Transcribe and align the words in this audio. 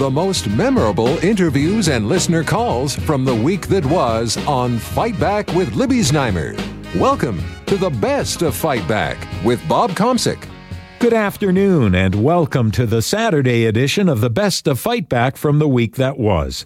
The 0.00 0.10
most 0.10 0.48
memorable 0.48 1.18
interviews 1.18 1.90
and 1.90 2.08
listener 2.08 2.42
calls 2.42 2.96
from 2.96 3.22
the 3.22 3.34
week 3.34 3.66
that 3.66 3.84
was 3.84 4.38
on 4.46 4.78
Fight 4.78 5.20
Back 5.20 5.52
with 5.52 5.74
Libby 5.74 5.98
Znaimer. 5.98 6.56
Welcome 6.98 7.42
to 7.66 7.76
the 7.76 7.90
best 7.90 8.40
of 8.40 8.56
Fight 8.56 8.88
Back 8.88 9.18
with 9.44 9.60
Bob 9.68 9.90
Komsic. 9.90 10.48
Good 11.00 11.12
afternoon, 11.12 11.94
and 11.94 12.24
welcome 12.24 12.70
to 12.70 12.86
the 12.86 13.02
Saturday 13.02 13.66
edition 13.66 14.08
of 14.08 14.22
the 14.22 14.30
Best 14.30 14.66
of 14.66 14.80
Fight 14.80 15.10
Back 15.10 15.36
from 15.36 15.58
the 15.58 15.68
week 15.68 15.96
that 15.96 16.18
was. 16.18 16.64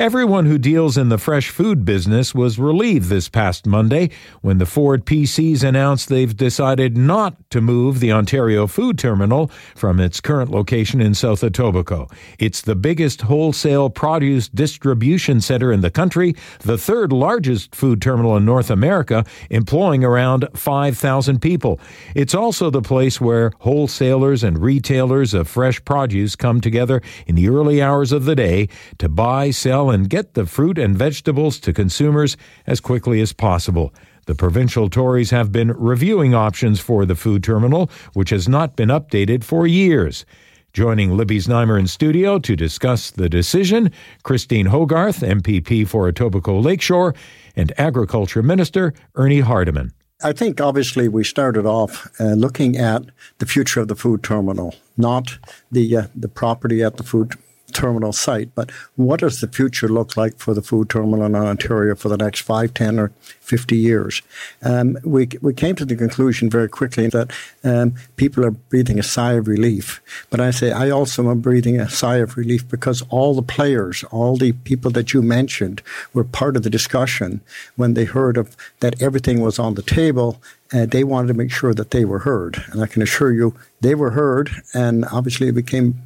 Everyone 0.00 0.46
who 0.46 0.56
deals 0.56 0.96
in 0.96 1.10
the 1.10 1.18
fresh 1.18 1.50
food 1.50 1.84
business 1.84 2.34
was 2.34 2.58
relieved 2.58 3.10
this 3.10 3.28
past 3.28 3.66
Monday 3.66 4.08
when 4.40 4.56
the 4.56 4.64
Ford 4.64 5.04
PCs 5.04 5.62
announced 5.62 6.08
they've 6.08 6.34
decided 6.34 6.96
not 6.96 7.36
to 7.50 7.60
move 7.60 8.00
the 8.00 8.10
Ontario 8.10 8.66
Food 8.66 8.96
Terminal 8.96 9.48
from 9.76 10.00
its 10.00 10.18
current 10.18 10.50
location 10.50 11.02
in 11.02 11.12
South 11.12 11.42
Etobicoke. 11.42 12.10
It's 12.38 12.62
the 12.62 12.74
biggest 12.74 13.20
wholesale 13.20 13.90
produce 13.90 14.48
distribution 14.48 15.42
center 15.42 15.70
in 15.70 15.82
the 15.82 15.90
country, 15.90 16.34
the 16.60 16.78
third 16.78 17.12
largest 17.12 17.74
food 17.74 18.00
terminal 18.00 18.38
in 18.38 18.46
North 18.46 18.70
America, 18.70 19.26
employing 19.50 20.02
around 20.02 20.48
5,000 20.54 21.42
people. 21.42 21.78
It's 22.14 22.34
also 22.34 22.70
the 22.70 22.80
place 22.80 23.20
where 23.20 23.52
wholesalers 23.58 24.44
and 24.44 24.62
retailers 24.62 25.34
of 25.34 25.46
fresh 25.46 25.84
produce 25.84 26.36
come 26.36 26.62
together 26.62 27.02
in 27.26 27.34
the 27.34 27.50
early 27.50 27.82
hours 27.82 28.12
of 28.12 28.24
the 28.24 28.34
day 28.34 28.70
to 28.96 29.06
buy, 29.10 29.50
sell, 29.50 29.89
and 29.90 30.08
get 30.08 30.34
the 30.34 30.46
fruit 30.46 30.78
and 30.78 30.96
vegetables 30.96 31.58
to 31.60 31.72
consumers 31.72 32.36
as 32.66 32.80
quickly 32.80 33.20
as 33.20 33.32
possible. 33.32 33.92
The 34.26 34.34
provincial 34.34 34.88
Tories 34.88 35.30
have 35.30 35.50
been 35.50 35.72
reviewing 35.72 36.34
options 36.34 36.78
for 36.80 37.04
the 37.04 37.14
food 37.14 37.42
terminal, 37.42 37.90
which 38.12 38.30
has 38.30 38.48
not 38.48 38.76
been 38.76 38.88
updated 38.88 39.42
for 39.44 39.66
years. 39.66 40.24
Joining 40.72 41.16
Libby 41.16 41.38
Znaimer 41.38 41.80
in 41.80 41.88
studio 41.88 42.38
to 42.38 42.54
discuss 42.54 43.10
the 43.10 43.28
decision, 43.28 43.90
Christine 44.22 44.66
Hogarth, 44.66 45.20
MPP 45.20 45.88
for 45.88 46.10
Etobicoke 46.10 46.62
Lakeshore, 46.62 47.14
and 47.56 47.72
Agriculture 47.76 48.42
Minister 48.42 48.94
Ernie 49.16 49.42
Hardeman. 49.42 49.90
I 50.22 50.32
think 50.32 50.60
obviously 50.60 51.08
we 51.08 51.24
started 51.24 51.66
off 51.66 52.08
uh, 52.20 52.34
looking 52.34 52.76
at 52.76 53.02
the 53.38 53.46
future 53.46 53.80
of 53.80 53.88
the 53.88 53.96
food 53.96 54.22
terminal, 54.22 54.74
not 54.96 55.38
the 55.72 55.96
uh, 55.96 56.06
the 56.14 56.28
property 56.28 56.82
at 56.82 56.98
the 56.98 57.02
food 57.02 57.32
terminal 57.80 58.12
site, 58.12 58.54
but 58.54 58.70
what 58.96 59.20
does 59.20 59.40
the 59.40 59.48
future 59.48 59.88
look 59.88 60.16
like 60.16 60.38
for 60.38 60.52
the 60.52 60.60
food 60.60 60.90
terminal 60.90 61.24
in 61.24 61.34
Ontario 61.34 61.94
for 61.94 62.10
the 62.10 62.16
next 62.18 62.40
5, 62.40 62.74
10, 62.74 62.98
or 62.98 63.08
50 63.40 63.76
years? 63.76 64.20
Um, 64.62 64.98
we, 65.02 65.28
we 65.40 65.54
came 65.54 65.76
to 65.76 65.86
the 65.86 65.96
conclusion 65.96 66.50
very 66.50 66.68
quickly 66.68 67.08
that 67.08 67.32
um, 67.64 67.94
people 68.16 68.44
are 68.44 68.50
breathing 68.50 68.98
a 68.98 69.02
sigh 69.02 69.32
of 69.32 69.48
relief. 69.48 70.02
But 70.28 70.40
I 70.40 70.50
say 70.50 70.72
I 70.72 70.90
also 70.90 71.30
am 71.30 71.40
breathing 71.40 71.80
a 71.80 71.88
sigh 71.88 72.18
of 72.18 72.36
relief 72.36 72.68
because 72.68 73.02
all 73.08 73.34
the 73.34 73.42
players, 73.42 74.04
all 74.10 74.36
the 74.36 74.52
people 74.52 74.90
that 74.90 75.14
you 75.14 75.22
mentioned 75.22 75.82
were 76.12 76.24
part 76.24 76.56
of 76.56 76.62
the 76.62 76.70
discussion 76.70 77.40
when 77.76 77.94
they 77.94 78.04
heard 78.04 78.36
of 78.36 78.56
that 78.80 79.00
everything 79.00 79.40
was 79.40 79.58
on 79.58 79.74
the 79.74 79.82
table 79.82 80.38
uh, 80.72 80.86
they 80.86 81.02
wanted 81.04 81.28
to 81.28 81.34
make 81.34 81.50
sure 81.50 81.74
that 81.74 81.90
they 81.90 82.04
were 82.04 82.20
heard. 82.20 82.62
And 82.70 82.82
I 82.82 82.86
can 82.86 83.02
assure 83.02 83.32
you, 83.32 83.54
they 83.80 83.94
were 83.94 84.10
heard, 84.10 84.50
and 84.72 85.04
obviously 85.06 85.48
it 85.48 85.54
became 85.54 86.00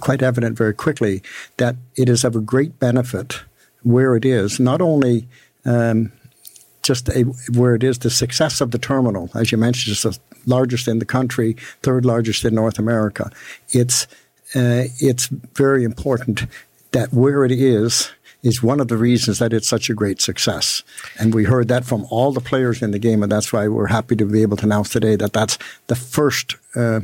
quite 0.00 0.22
evident 0.22 0.56
very 0.56 0.74
quickly 0.74 1.22
that 1.56 1.76
it 1.96 2.08
is 2.08 2.24
of 2.24 2.36
a 2.36 2.40
great 2.40 2.78
benefit 2.78 3.40
where 3.82 4.16
it 4.16 4.24
is, 4.24 4.60
not 4.60 4.82
only 4.82 5.26
um, 5.64 6.12
just 6.82 7.08
a, 7.08 7.22
where 7.52 7.74
it 7.74 7.84
is, 7.84 7.98
the 7.98 8.10
success 8.10 8.60
of 8.60 8.70
the 8.70 8.78
terminal, 8.78 9.30
as 9.34 9.52
you 9.52 9.58
mentioned, 9.58 9.92
is 9.92 10.02
the 10.02 10.18
largest 10.46 10.88
in 10.88 10.98
the 10.98 11.04
country, 11.04 11.56
third 11.82 12.04
largest 12.04 12.44
in 12.44 12.54
North 12.54 12.78
America. 12.78 13.30
It's 13.70 14.06
uh, 14.54 14.90
it's 14.98 15.28
very 15.54 15.84
important 15.84 16.46
that 16.92 17.12
where 17.12 17.44
it 17.44 17.52
is 17.52 18.10
is 18.42 18.62
one 18.62 18.80
of 18.80 18.88
the 18.88 18.96
reasons 18.96 19.38
that 19.38 19.52
it's 19.52 19.68
such 19.68 19.90
a 19.90 19.94
great 19.94 20.20
success. 20.20 20.82
And 21.18 21.34
we 21.34 21.44
heard 21.44 21.68
that 21.68 21.84
from 21.84 22.06
all 22.10 22.32
the 22.32 22.40
players 22.40 22.82
in 22.82 22.90
the 22.90 22.98
game, 22.98 23.22
and 23.22 23.30
that's 23.30 23.52
why 23.52 23.68
we're 23.68 23.86
happy 23.88 24.16
to 24.16 24.24
be 24.24 24.42
able 24.42 24.56
to 24.56 24.64
announce 24.64 24.88
today 24.88 25.14
that 25.16 25.32
that's 25.32 25.58
the 25.88 25.94
first 25.94 26.56
uh, 26.74 27.00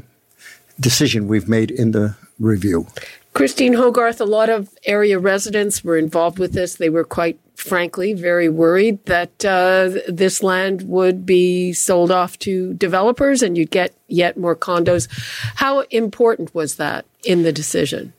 decision 0.80 1.28
we've 1.28 1.48
made 1.48 1.70
in 1.70 1.92
the 1.92 2.16
review. 2.38 2.86
Christine 3.32 3.74
Hogarth, 3.74 4.20
a 4.20 4.24
lot 4.24 4.48
of 4.48 4.70
area 4.86 5.18
residents 5.18 5.84
were 5.84 5.98
involved 5.98 6.38
with 6.38 6.54
this. 6.54 6.76
They 6.76 6.88
were 6.88 7.04
quite 7.04 7.38
frankly 7.54 8.12
very 8.12 8.48
worried 8.48 9.04
that 9.06 9.44
uh, 9.44 9.90
this 10.08 10.42
land 10.42 10.82
would 10.82 11.26
be 11.26 11.72
sold 11.72 12.10
off 12.10 12.38
to 12.40 12.74
developers 12.74 13.42
and 13.42 13.56
you'd 13.56 13.70
get 13.70 13.94
yet 14.08 14.36
more 14.36 14.56
condos. 14.56 15.08
How 15.56 15.80
important 15.90 16.54
was 16.54 16.76
that 16.76 17.04
in 17.24 17.42
the 17.42 17.52
decision? 17.52 18.12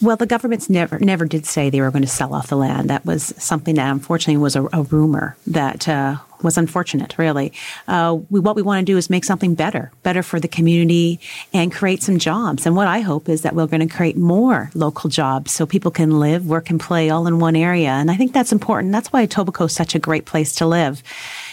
Well, 0.00 0.16
the 0.16 0.26
governments 0.26 0.70
never 0.70 1.00
never 1.00 1.26
did 1.26 1.44
say 1.44 1.70
they 1.70 1.80
were 1.80 1.90
going 1.90 2.02
to 2.02 2.08
sell 2.08 2.32
off 2.32 2.46
the 2.46 2.56
land. 2.56 2.88
That 2.88 3.04
was 3.04 3.34
something 3.38 3.74
that 3.74 3.90
unfortunately 3.90 4.36
was 4.36 4.54
a, 4.54 4.68
a 4.72 4.82
rumor 4.82 5.36
that 5.48 5.88
uh, 5.88 6.18
was 6.42 6.58
unfortunate, 6.58 7.16
really. 7.18 7.52
Uh, 7.86 8.18
we, 8.30 8.40
what 8.40 8.56
we 8.56 8.62
want 8.62 8.84
to 8.84 8.92
do 8.92 8.96
is 8.96 9.10
make 9.10 9.24
something 9.24 9.54
better, 9.54 9.90
better 10.02 10.22
for 10.22 10.40
the 10.40 10.48
community 10.48 11.20
and 11.52 11.72
create 11.72 12.02
some 12.02 12.18
jobs. 12.18 12.66
And 12.66 12.76
what 12.76 12.88
I 12.88 13.00
hope 13.00 13.28
is 13.28 13.42
that 13.42 13.54
we're 13.54 13.66
going 13.66 13.86
to 13.86 13.94
create 13.94 14.16
more 14.16 14.70
local 14.74 15.10
jobs 15.10 15.52
so 15.52 15.66
people 15.66 15.90
can 15.90 16.18
live, 16.18 16.46
work, 16.46 16.70
and 16.70 16.80
play 16.80 17.10
all 17.10 17.26
in 17.26 17.38
one 17.38 17.56
area. 17.56 17.90
And 17.90 18.10
I 18.10 18.16
think 18.16 18.32
that's 18.32 18.52
important. 18.52 18.92
That's 18.92 19.12
why 19.12 19.26
Etobicoke 19.26 19.66
is 19.66 19.72
such 19.72 19.94
a 19.94 19.98
great 19.98 20.24
place 20.24 20.54
to 20.56 20.66
live 20.66 21.02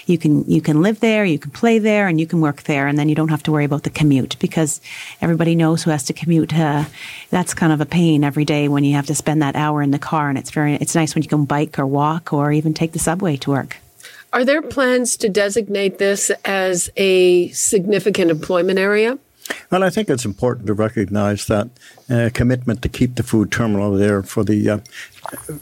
you 0.05 0.17
can 0.17 0.49
you 0.49 0.61
can 0.61 0.81
live 0.81 0.99
there, 0.99 1.25
you 1.25 1.39
can 1.39 1.51
play 1.51 1.79
there, 1.79 2.07
and 2.07 2.19
you 2.19 2.27
can 2.27 2.41
work 2.41 2.63
there, 2.63 2.87
and 2.87 2.97
then 2.97 3.09
you 3.09 3.15
don't 3.15 3.29
have 3.29 3.43
to 3.43 3.51
worry 3.51 3.65
about 3.65 3.83
the 3.83 3.89
commute 3.89 4.37
because 4.39 4.81
everybody 5.21 5.55
knows 5.55 5.83
who 5.83 5.91
has 5.91 6.03
to 6.03 6.13
commute. 6.13 6.53
Uh, 6.53 6.85
that's 7.29 7.53
kind 7.53 7.73
of 7.73 7.81
a 7.81 7.85
pain 7.85 8.23
every 8.23 8.45
day 8.45 8.67
when 8.67 8.83
you 8.83 8.95
have 8.95 9.07
to 9.07 9.15
spend 9.15 9.41
that 9.41 9.55
hour 9.55 9.81
in 9.81 9.91
the 9.91 9.99
car, 9.99 10.29
and 10.29 10.37
it's 10.37 10.51
very 10.51 10.75
it's 10.75 10.95
nice 10.95 11.15
when 11.15 11.23
you 11.23 11.29
can 11.29 11.45
bike 11.45 11.79
or 11.79 11.87
walk 11.87 12.33
or 12.33 12.51
even 12.51 12.73
take 12.73 12.91
the 12.91 12.99
subway 12.99 13.35
to 13.37 13.51
work. 13.51 13.77
Are 14.35 14.43
there 14.43 14.61
plans 14.61 15.15
to 15.17 15.29
designate 15.29 15.97
this 15.97 16.29
as 16.43 16.89
a 16.97 17.47
significant 17.51 18.29
employment 18.29 18.77
area? 18.77 19.17
Well, 19.71 19.81
I 19.81 19.89
think 19.89 20.09
it's 20.09 20.25
important 20.25 20.67
to 20.67 20.73
recognize 20.73 21.45
that 21.45 21.69
uh, 22.09 22.31
commitment 22.33 22.81
to 22.81 22.89
keep 22.89 23.15
the 23.15 23.23
food 23.23 23.49
terminal 23.49 23.93
there 23.93 24.23
for 24.23 24.43
the 24.43 24.69
uh, 24.69 24.79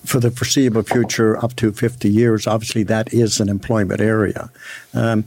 for 0.04 0.20
the 0.20 0.32
foreseeable 0.32 0.82
future, 0.82 1.38
up 1.38 1.56
to 1.58 1.72
50 1.72 2.10
years. 2.10 2.48
Obviously, 2.48 2.82
that 2.82 3.14
is 3.14 3.40
an 3.40 3.48
employment 3.48 4.02
area. 4.02 4.50
Um, 4.96 5.26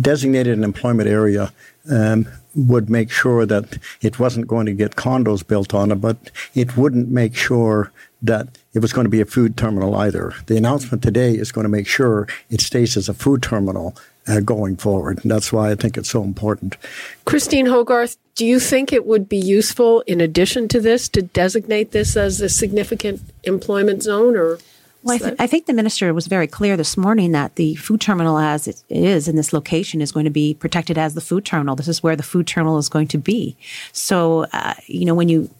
designated 0.00 0.56
an 0.56 0.62
employment 0.62 1.08
area 1.08 1.52
um, 1.90 2.28
would 2.54 2.88
make 2.88 3.10
sure 3.10 3.44
that 3.44 3.76
it 4.02 4.20
wasn't 4.20 4.46
going 4.46 4.66
to 4.66 4.72
get 4.72 4.94
condos 4.94 5.44
built 5.44 5.74
on 5.74 5.90
it, 5.90 5.96
but 5.96 6.30
it 6.54 6.76
wouldn't 6.76 7.08
make 7.08 7.34
sure 7.34 7.90
that 8.22 8.56
it 8.74 8.80
was 8.80 8.92
going 8.92 9.04
to 9.04 9.10
be 9.10 9.20
a 9.20 9.26
food 9.26 9.56
terminal 9.56 9.94
either. 9.96 10.34
The 10.46 10.56
announcement 10.56 11.02
today 11.02 11.34
is 11.34 11.52
going 11.52 11.64
to 11.64 11.68
make 11.68 11.86
sure 11.86 12.26
it 12.50 12.60
stays 12.60 12.96
as 12.96 13.08
a 13.08 13.14
food 13.14 13.42
terminal 13.42 13.96
uh, 14.26 14.40
going 14.40 14.76
forward. 14.76 15.20
And 15.22 15.30
that's 15.30 15.52
why 15.52 15.70
I 15.70 15.74
think 15.74 15.96
it's 15.96 16.10
so 16.10 16.22
important. 16.22 16.76
Christine 17.24 17.66
Hogarth, 17.66 18.16
do 18.34 18.44
you 18.44 18.58
think 18.58 18.92
it 18.92 19.06
would 19.06 19.28
be 19.28 19.38
useful, 19.38 20.00
in 20.02 20.20
addition 20.20 20.66
to 20.68 20.80
this, 20.80 21.08
to 21.10 21.22
designate 21.22 21.92
this 21.92 22.16
as 22.16 22.40
a 22.40 22.48
significant 22.48 23.22
employment 23.44 24.02
zone 24.02 24.36
or? 24.36 24.58
Well, 25.04 25.16
I, 25.16 25.18
th- 25.18 25.34
I, 25.38 25.46
think 25.46 25.66
the 25.66 25.74
minister 25.74 26.12
was 26.14 26.26
very 26.26 26.46
clear 26.46 26.78
this 26.78 26.96
morning 26.96 27.32
that 27.32 27.56
the 27.56 27.74
food 27.74 28.00
terminal, 28.00 28.38
as 28.38 28.66
it 28.66 28.82
is 28.88 29.28
in 29.28 29.36
this 29.36 29.52
location, 29.52 30.00
is 30.00 30.12
going 30.12 30.24
to 30.24 30.30
be 30.30 30.54
protected 30.54 30.96
as 30.96 31.12
the 31.12 31.20
food 31.20 31.44
terminal. 31.44 31.76
This 31.76 31.88
is 31.88 32.02
where 32.02 32.16
the 32.16 32.22
food 32.22 32.46
terminal 32.46 32.78
is 32.78 32.88
going 32.88 33.08
to 33.08 33.18
be. 33.18 33.54
So, 33.92 34.46
uh, 34.54 34.74
you 34.86 35.04
know, 35.04 35.14
when 35.14 35.28
you 35.28 35.50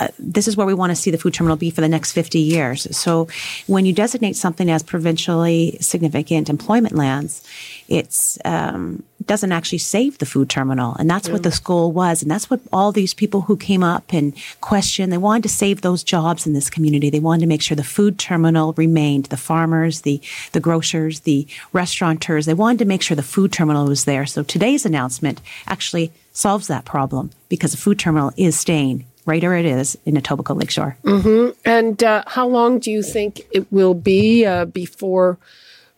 uh, 0.00 0.08
this 0.18 0.48
is 0.48 0.56
where 0.56 0.66
we 0.66 0.74
want 0.74 0.90
to 0.90 0.96
see 0.96 1.10
the 1.10 1.18
food 1.18 1.34
terminal 1.34 1.56
be 1.56 1.70
for 1.70 1.80
the 1.80 1.88
next 1.88 2.12
50 2.12 2.38
years. 2.38 2.96
So 2.96 3.28
when 3.66 3.86
you 3.86 3.92
designate 3.92 4.34
something 4.34 4.68
as 4.68 4.82
provincially 4.82 5.78
significant 5.80 6.50
employment 6.50 6.94
lands, 6.94 7.46
it's 7.88 8.38
um, 8.44 9.04
doesn't 9.26 9.52
actually 9.52 9.78
save 9.78 10.18
the 10.18 10.26
food 10.26 10.50
terminal, 10.50 10.94
and 10.96 11.08
that's 11.08 11.28
yeah. 11.28 11.34
what 11.34 11.42
the 11.44 11.52
school 11.52 11.92
was, 11.92 12.22
and 12.22 12.30
that's 12.30 12.50
what 12.50 12.60
all 12.72 12.92
these 12.92 13.14
people 13.14 13.42
who 13.42 13.56
came 13.56 13.82
up 13.82 14.12
and 14.12 14.34
questioned. 14.60 15.12
They 15.12 15.18
wanted 15.18 15.44
to 15.44 15.48
save 15.48 15.80
those 15.80 16.02
jobs 16.02 16.46
in 16.46 16.52
this 16.52 16.68
community. 16.68 17.08
They 17.08 17.20
wanted 17.20 17.42
to 17.42 17.46
make 17.46 17.62
sure 17.62 17.76
the 17.76 17.84
food 17.84 18.18
terminal 18.18 18.72
remained. 18.74 19.26
The 19.26 19.36
farmers, 19.36 20.02
the 20.02 20.20
the 20.52 20.60
grocers, 20.60 21.20
the 21.20 21.46
restaurateurs. 21.72 22.46
They 22.46 22.54
wanted 22.54 22.80
to 22.80 22.84
make 22.84 23.02
sure 23.02 23.16
the 23.16 23.22
food 23.22 23.52
terminal 23.52 23.86
was 23.86 24.04
there. 24.04 24.26
So 24.26 24.42
today's 24.42 24.84
announcement 24.84 25.40
actually 25.66 26.12
solves 26.32 26.66
that 26.66 26.84
problem 26.84 27.30
because 27.48 27.70
the 27.70 27.78
food 27.78 27.98
terminal 27.98 28.32
is 28.36 28.58
staying 28.58 29.06
right 29.26 29.42
where 29.42 29.56
it 29.56 29.64
is 29.64 29.96
in 30.04 30.14
Etobicoke 30.14 30.58
Lakeshore. 30.58 30.96
Mm-hmm. 31.02 31.50
And 31.64 32.02
uh, 32.02 32.24
how 32.26 32.46
long 32.46 32.78
do 32.78 32.90
you 32.90 33.02
think 33.02 33.42
it 33.50 33.70
will 33.72 33.94
be 33.94 34.44
uh, 34.44 34.66
before 34.66 35.38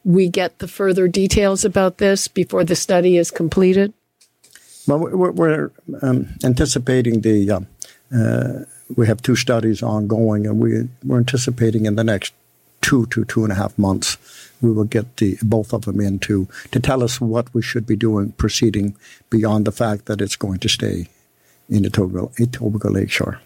we 0.05 0.29
get 0.29 0.59
the 0.61 0.69
further 0.69 1.09
details 1.09 1.65
about 1.65 1.99
this, 1.99 2.29
before 2.29 2.65
the 2.65 2.77
study 2.77 3.17
is 3.17 3.31
completed? 3.31 3.93
Well, 4.87 5.01
we're, 5.01 5.33
we're 5.33 5.71
um, 6.03 6.29
anticipating 6.45 7.23
the. 7.23 7.51
Uh, 7.51 7.61
uh, 8.17 8.65
we 8.97 9.09
have 9.09 9.21
two 9.21 9.35
studies 9.35 9.83
ongoing, 9.83 10.47
and 10.47 10.61
we, 10.61 10.89
we're 11.05 11.19
anticipating 11.19 11.87
in 11.87 11.97
the 11.97 12.05
next 12.05 12.33
two 12.83 13.07
to 13.07 13.25
two 13.25 13.43
and 13.43 13.53
a 13.53 13.57
half 13.57 13.77
months 13.77 14.17
we 14.61 14.71
will 14.71 14.85
get 14.85 15.17
the 15.17 15.37
both 15.43 15.73
of 15.73 15.85
them 15.85 16.01
in 16.01 16.19
to, 16.21 16.49
to 16.71 16.81
tell 16.81 17.03
us 17.03 17.21
what 17.21 17.53
we 17.53 17.63
should 17.63 17.87
be 17.87 17.97
doing 17.97 18.33
proceeding 18.33 18.97
beyond 19.29 19.65
the 19.65 19.73
fact 19.73 20.07
that 20.07 20.21
it's 20.21 20.37
going 20.37 20.59
to 20.59 20.69
stay 20.69 21.09
in 21.69 21.83
Etobicoke, 21.85 22.37
Etobicoke 22.37 22.93
Lakeshore. 22.93 23.41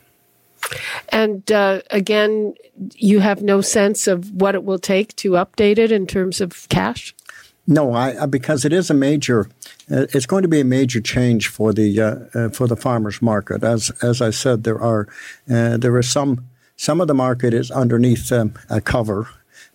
And 1.09 1.51
uh, 1.51 1.81
again, 1.91 2.55
you 2.95 3.21
have 3.21 3.43
no 3.43 3.61
sense 3.61 4.07
of 4.07 4.31
what 4.33 4.55
it 4.55 4.65
will 4.65 4.79
take 4.79 5.17
to 5.17 5.33
update 5.33 5.79
it 5.79 5.91
in 5.91 6.07
terms 6.07 6.41
of 6.41 6.69
cash? 6.69 7.15
No, 7.67 7.93
I, 7.93 8.27
because 8.27 8.65
it 8.65 8.73
is 8.73 8.91
a 8.91 8.95
major, 8.95 9.49
uh, 9.91 10.07
it's 10.13 10.27
going 10.27 10.43
to 10.43 10.49
be 10.49 10.61
a 10.61 10.65
major 10.65 11.01
change 11.01 11.49
for 11.49 11.73
the 11.73 12.01
uh, 12.01 12.17
uh, 12.35 12.49
for 12.49 12.67
the 12.67 12.77
farmers 12.77 13.23
market. 13.23 13.63
As 13.63 13.91
as 14.03 14.21
I 14.21 14.31
said, 14.31 14.65
there 14.65 14.81
are 14.81 15.07
uh, 15.49 15.77
there 15.77 15.97
is 15.99 16.11
some 16.11 16.47
some 16.77 17.01
of 17.01 17.07
the 17.07 17.15
market 17.15 17.55
is 17.55 17.71
underneath 17.71 18.33
um, 18.33 18.55
a 18.69 18.81
cover, 18.81 19.29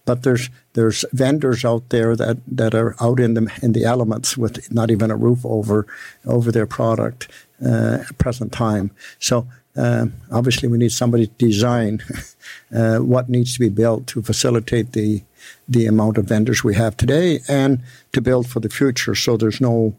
but 0.03 0.23
there's 0.23 0.49
there's 0.73 1.05
vendors 1.13 1.63
out 1.63 1.89
there 1.89 2.15
that, 2.15 2.37
that 2.47 2.75
are 2.75 2.95
out 2.99 3.19
in 3.19 3.33
the 3.35 3.49
in 3.61 3.73
the 3.73 3.85
elements 3.85 4.37
with 4.37 4.71
not 4.73 4.91
even 4.91 5.11
a 5.11 5.15
roof 5.15 5.45
over 5.45 5.85
over 6.25 6.51
their 6.51 6.67
product 6.67 7.27
at 7.61 8.17
present 8.17 8.51
time. 8.51 8.91
So 9.19 9.47
um, 9.77 10.13
obviously, 10.31 10.69
we 10.69 10.77
need 10.77 10.91
somebody 10.91 11.27
to 11.27 11.33
design 11.33 12.01
uh, 12.75 12.99
what 12.99 13.29
needs 13.29 13.53
to 13.53 13.59
be 13.59 13.69
built 13.69 14.07
to 14.07 14.21
facilitate 14.21 14.93
the 14.93 15.23
the 15.67 15.85
amount 15.85 16.17
of 16.17 16.25
vendors 16.25 16.63
we 16.63 16.75
have 16.75 16.97
today 16.97 17.39
and 17.47 17.81
to 18.13 18.21
build 18.21 18.47
for 18.47 18.59
the 18.59 18.69
future. 18.69 19.13
So 19.13 19.37
there's 19.37 19.61
no, 19.61 19.95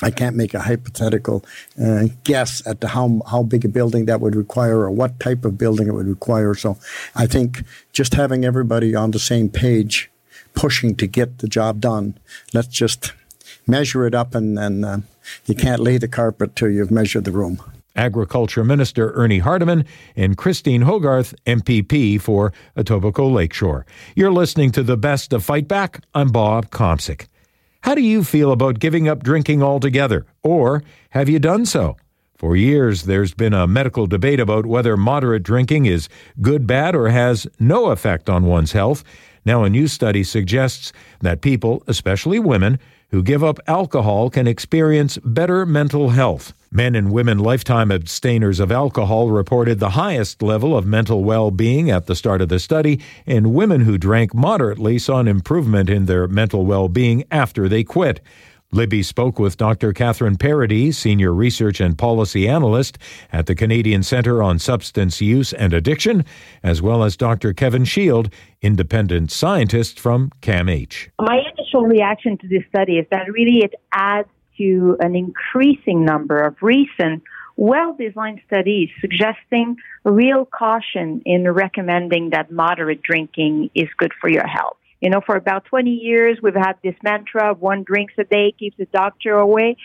I 0.00 0.10
can't 0.12 0.36
make 0.36 0.54
a 0.54 0.60
hypothetical 0.60 1.44
uh, 1.82 2.04
guess 2.22 2.64
at 2.66 2.80
the 2.80 2.88
how 2.88 3.22
how 3.30 3.42
big 3.42 3.64
a 3.64 3.68
building 3.68 4.04
that 4.06 4.20
would 4.20 4.36
require 4.36 4.80
or 4.80 4.90
what 4.90 5.18
type 5.18 5.44
of 5.44 5.56
building 5.56 5.88
it 5.88 5.94
would 5.94 6.06
require. 6.06 6.54
So 6.54 6.76
I 7.16 7.26
think 7.26 7.64
just 7.92 8.14
having 8.14 8.44
everybody 8.44 8.94
on 8.94 9.12
the 9.12 9.18
same 9.18 9.48
page, 9.48 10.10
pushing 10.54 10.94
to 10.96 11.06
get 11.06 11.38
the 11.38 11.48
job 11.48 11.80
done. 11.80 12.18
Let's 12.52 12.68
just 12.68 13.12
measure 13.66 14.06
it 14.06 14.14
up, 14.14 14.34
and, 14.34 14.58
and 14.58 14.84
uh, 14.84 14.98
you 15.46 15.54
can't 15.54 15.80
lay 15.80 15.98
the 15.98 16.08
carpet 16.08 16.56
till 16.56 16.70
you've 16.70 16.90
measured 16.90 17.24
the 17.24 17.32
room. 17.32 17.60
Agriculture 17.96 18.64
Minister 18.64 19.12
Ernie 19.12 19.40
Hardeman 19.40 19.86
and 20.16 20.36
Christine 20.36 20.82
Hogarth, 20.82 21.34
MPP 21.46 22.20
for 22.20 22.52
Etobicoke 22.76 23.32
Lakeshore. 23.32 23.86
You're 24.16 24.32
listening 24.32 24.72
to 24.72 24.82
the 24.82 24.96
best 24.96 25.32
of 25.32 25.44
Fight 25.44 25.68
Back. 25.68 26.02
I'm 26.14 26.28
Bob 26.28 26.70
Komsic. 26.70 27.26
How 27.82 27.94
do 27.94 28.00
you 28.00 28.24
feel 28.24 28.50
about 28.50 28.78
giving 28.80 29.08
up 29.08 29.22
drinking 29.22 29.62
altogether, 29.62 30.26
or 30.42 30.82
have 31.10 31.28
you 31.28 31.38
done 31.38 31.66
so? 31.66 31.96
For 32.36 32.56
years, 32.56 33.04
there's 33.04 33.32
been 33.32 33.54
a 33.54 33.68
medical 33.68 34.06
debate 34.06 34.40
about 34.40 34.66
whether 34.66 34.96
moderate 34.96 35.44
drinking 35.44 35.86
is 35.86 36.08
good, 36.40 36.66
bad, 36.66 36.96
or 36.96 37.10
has 37.10 37.46
no 37.60 37.90
effect 37.90 38.28
on 38.28 38.44
one's 38.44 38.72
health. 38.72 39.04
Now, 39.44 39.64
a 39.64 39.70
new 39.70 39.88
study 39.88 40.24
suggests 40.24 40.92
that 41.20 41.42
people, 41.42 41.82
especially 41.86 42.38
women, 42.38 42.78
who 43.10 43.22
give 43.22 43.44
up 43.44 43.60
alcohol 43.68 44.30
can 44.30 44.48
experience 44.48 45.18
better 45.18 45.64
mental 45.64 46.10
health. 46.10 46.52
Men 46.72 46.96
and 46.96 47.12
women 47.12 47.38
lifetime 47.38 47.92
abstainers 47.92 48.58
of 48.58 48.72
alcohol 48.72 49.30
reported 49.30 49.78
the 49.78 49.90
highest 49.90 50.42
level 50.42 50.76
of 50.76 50.84
mental 50.86 51.22
well 51.22 51.52
being 51.52 51.90
at 51.90 52.06
the 52.06 52.16
start 52.16 52.40
of 52.40 52.48
the 52.48 52.58
study, 52.58 53.00
and 53.26 53.54
women 53.54 53.82
who 53.82 53.98
drank 53.98 54.34
moderately 54.34 54.98
saw 54.98 55.20
an 55.20 55.28
improvement 55.28 55.88
in 55.88 56.06
their 56.06 56.26
mental 56.26 56.66
well 56.66 56.88
being 56.88 57.22
after 57.30 57.68
they 57.68 57.84
quit. 57.84 58.20
Libby 58.74 59.04
spoke 59.04 59.38
with 59.38 59.56
Dr. 59.56 59.92
Catherine 59.92 60.36
Paradis, 60.36 60.98
Senior 60.98 61.32
Research 61.32 61.80
and 61.80 61.96
Policy 61.96 62.48
Analyst 62.48 62.98
at 63.32 63.46
the 63.46 63.54
Canadian 63.54 64.02
Centre 64.02 64.42
on 64.42 64.58
Substance 64.58 65.20
Use 65.20 65.52
and 65.52 65.72
Addiction, 65.72 66.24
as 66.64 66.82
well 66.82 67.04
as 67.04 67.16
Dr. 67.16 67.52
Kevin 67.52 67.84
Shield, 67.84 68.30
independent 68.62 69.30
scientist 69.30 70.00
from 70.00 70.32
CAMH. 70.42 71.10
My 71.20 71.40
initial 71.56 71.82
reaction 71.82 72.36
to 72.38 72.48
this 72.48 72.64
study 72.68 72.94
is 72.98 73.06
that 73.12 73.30
really 73.30 73.58
it 73.58 73.74
adds 73.92 74.28
to 74.58 74.96
an 74.98 75.14
increasing 75.14 76.04
number 76.04 76.38
of 76.38 76.56
recent 76.60 77.22
well 77.56 77.94
designed 77.96 78.40
studies 78.44 78.90
suggesting 79.00 79.76
real 80.02 80.46
caution 80.46 81.22
in 81.24 81.48
recommending 81.48 82.30
that 82.30 82.50
moderate 82.50 83.02
drinking 83.02 83.70
is 83.76 83.88
good 83.98 84.10
for 84.20 84.28
your 84.28 84.48
health. 84.48 84.76
You 85.04 85.10
know, 85.10 85.20
for 85.20 85.36
about 85.36 85.66
20 85.66 85.90
years, 85.90 86.38
we've 86.42 86.54
had 86.54 86.78
this 86.82 86.94
mantra 87.02 87.50
of 87.50 87.60
one 87.60 87.82
drinks 87.82 88.14
a 88.18 88.24
day 88.24 88.54
keeps 88.58 88.78
the 88.78 88.86
doctor 88.86 89.34
away. 89.34 89.76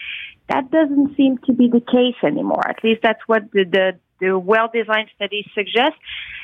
That 0.48 0.72
doesn't 0.72 1.18
seem 1.18 1.40
to 1.40 1.52
be 1.52 1.68
the 1.68 1.82
case 1.82 2.16
anymore. 2.24 2.66
At 2.66 2.82
least 2.86 3.02
that's 3.04 3.20
what 3.28 3.52
the, 3.52 3.66
the, 3.66 4.00
the 4.22 4.40
well 4.40 4.70
designed 4.74 5.10
studies 5.18 5.46
suggest. 5.54 5.98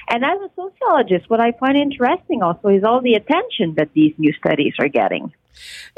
And 0.10 0.26
as 0.26 0.38
a 0.42 0.50
sociologist, 0.58 1.30
what 1.30 1.40
I 1.40 1.54
find 1.54 1.78
interesting 1.78 2.44
also 2.44 2.68
is 2.68 2.84
all 2.84 3.00
the 3.02 3.14
attention 3.14 3.76
that 3.78 3.94
these 3.94 4.14
new 4.18 4.34
studies 4.34 4.74
are 4.78 4.90
getting. 4.90 5.32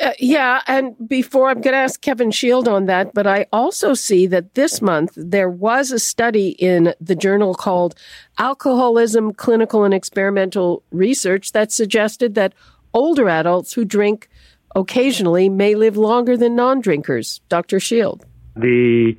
Uh, 0.01 0.12
yeah, 0.19 0.62
and 0.68 0.95
before 1.07 1.50
I'm 1.50 1.62
going 1.62 1.74
to 1.74 1.80
ask 1.80 2.01
Kevin 2.01 2.31
Shield 2.31 2.68
on 2.68 2.86
that, 2.86 3.13
but 3.13 3.27
I 3.27 3.48
also 3.51 3.94
see 3.94 4.27
that 4.27 4.54
this 4.56 4.81
month 4.81 5.13
there 5.15 5.50
was 5.50 5.92
a 5.92 6.00
study 6.00 6.50
in 6.50 6.94
the 7.01 7.15
journal 7.15 7.56
called 7.56 7.95
Alcoholism 8.38 9.33
Clinical 9.33 9.83
and 9.83 9.94
Experimental 9.94 10.83
Research 10.92 11.51
that 11.54 11.71
suggested 11.71 12.36
that 12.36 12.54
older 12.94 13.30
adults 13.30 13.74
who 13.74 13.86
drink 13.86 14.30
occasionally 14.75 15.50
may 15.50 15.75
live 15.75 15.98
longer 15.98 16.38
than 16.38 16.56
non 16.56 16.81
drinkers. 16.81 17.42
Dr. 17.50 17.80
Shield. 17.80 18.25
The 18.56 19.18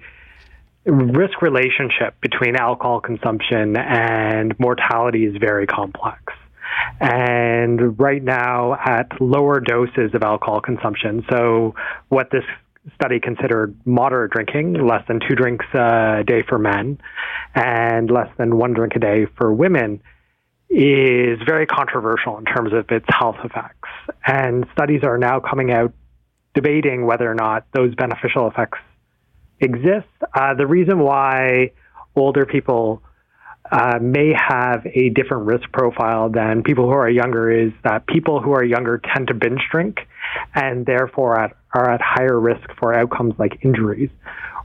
risk 0.84 1.42
relationship 1.42 2.20
between 2.20 2.56
alcohol 2.56 3.00
consumption 3.00 3.76
and 3.76 4.58
mortality 4.58 5.26
is 5.26 5.36
very 5.36 5.66
complex. 5.66 6.32
And 7.00 7.98
right 7.98 8.22
now, 8.22 8.74
at 8.74 9.20
lower 9.20 9.60
doses 9.60 10.14
of 10.14 10.22
alcohol 10.22 10.60
consumption, 10.60 11.24
so 11.30 11.74
what 12.08 12.30
this 12.30 12.44
study 12.94 13.20
considered 13.20 13.74
moderate 13.84 14.32
drinking, 14.32 14.74
less 14.86 15.06
than 15.06 15.20
two 15.20 15.34
drinks 15.34 15.66
a 15.74 16.22
day 16.26 16.42
for 16.48 16.58
men, 16.58 16.98
and 17.54 18.10
less 18.10 18.28
than 18.38 18.56
one 18.56 18.72
drink 18.72 18.94
a 18.96 18.98
day 18.98 19.26
for 19.36 19.52
women, 19.52 20.00
is 20.70 21.38
very 21.46 21.66
controversial 21.66 22.38
in 22.38 22.44
terms 22.44 22.72
of 22.72 22.90
its 22.90 23.06
health 23.08 23.36
effects. 23.44 23.88
And 24.26 24.66
studies 24.72 25.02
are 25.02 25.18
now 25.18 25.40
coming 25.40 25.70
out 25.72 25.92
debating 26.54 27.06
whether 27.06 27.30
or 27.30 27.34
not 27.34 27.66
those 27.72 27.94
beneficial 27.94 28.48
effects 28.48 28.78
exist. 29.60 30.06
Uh, 30.34 30.54
the 30.54 30.66
reason 30.66 30.98
why 30.98 31.72
older 32.16 32.44
people 32.46 33.02
uh, 33.70 33.98
may 34.00 34.32
have 34.32 34.86
a 34.86 35.10
different 35.10 35.46
risk 35.46 35.70
profile 35.72 36.30
than 36.30 36.62
people 36.62 36.84
who 36.84 36.92
are 36.92 37.08
younger 37.08 37.50
is 37.50 37.72
that 37.84 38.06
people 38.06 38.40
who 38.40 38.52
are 38.52 38.64
younger 38.64 39.00
tend 39.14 39.28
to 39.28 39.34
binge 39.34 39.60
drink 39.70 39.98
and 40.54 40.86
therefore 40.86 41.38
at, 41.38 41.56
are 41.74 41.90
at 41.90 42.00
higher 42.00 42.38
risk 42.38 42.68
for 42.78 42.94
outcomes 42.94 43.34
like 43.38 43.58
injuries, 43.62 44.10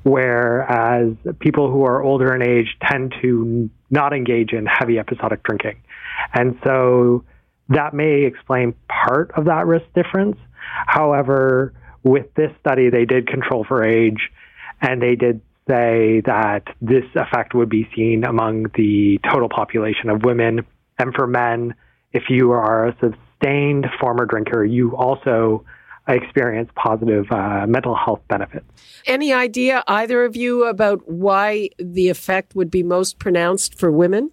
whereas 0.04 1.14
people 1.40 1.70
who 1.72 1.84
are 1.84 2.02
older 2.02 2.34
in 2.34 2.42
age 2.42 2.78
tend 2.90 3.14
to 3.22 3.70
not 3.90 4.14
engage 4.14 4.54
in 4.54 4.66
heavy 4.66 5.00
episodic 5.00 5.44
drinking. 5.44 5.82
And 6.34 6.58
so 6.64 7.26
that 7.70 7.94
may 7.94 8.24
explain 8.24 8.74
part 8.88 9.32
of 9.36 9.46
that 9.46 9.66
risk 9.66 9.86
difference. 9.94 10.38
However, 10.88 11.74
with 12.04 12.34
this 12.36 12.52
study, 12.60 12.90
they 12.90 13.06
did 13.06 13.28
control 13.28 13.66
for 13.66 13.84
age 13.84 14.30
and 14.82 15.02
they 15.02 15.16
did 15.16 15.42
say 15.68 16.22
that 16.26 16.64
this 16.82 17.06
effect 17.16 17.54
would 17.54 17.70
be 17.70 17.88
seen 17.96 18.24
among 18.24 18.68
the 18.76 19.20
total 19.32 19.50
population 19.50 20.10
of 20.10 20.24
women. 20.24 20.66
And 21.00 21.14
for 21.14 21.28
men, 21.28 21.74
if 22.12 22.24
you 22.30 22.52
are 22.52 22.88
a 22.88 22.96
sustained 23.00 23.88
former 24.00 24.26
drinker, 24.26 24.64
you 24.64 24.96
also 24.96 25.66
experience 26.08 26.70
positive 26.76 27.26
uh, 27.32 27.66
mental 27.68 27.96
health 27.96 28.22
benefits. 28.28 28.66
Any 29.06 29.34
idea, 29.34 29.84
either 29.88 30.26
of 30.26 30.36
you, 30.36 30.66
about 30.66 31.10
why 31.10 31.70
the 31.78 32.10
effect 32.10 32.56
would 32.56 32.70
be 32.70 32.84
most 32.84 33.20
pronounced 33.20 33.78
for 33.80 33.92
women? 33.92 34.32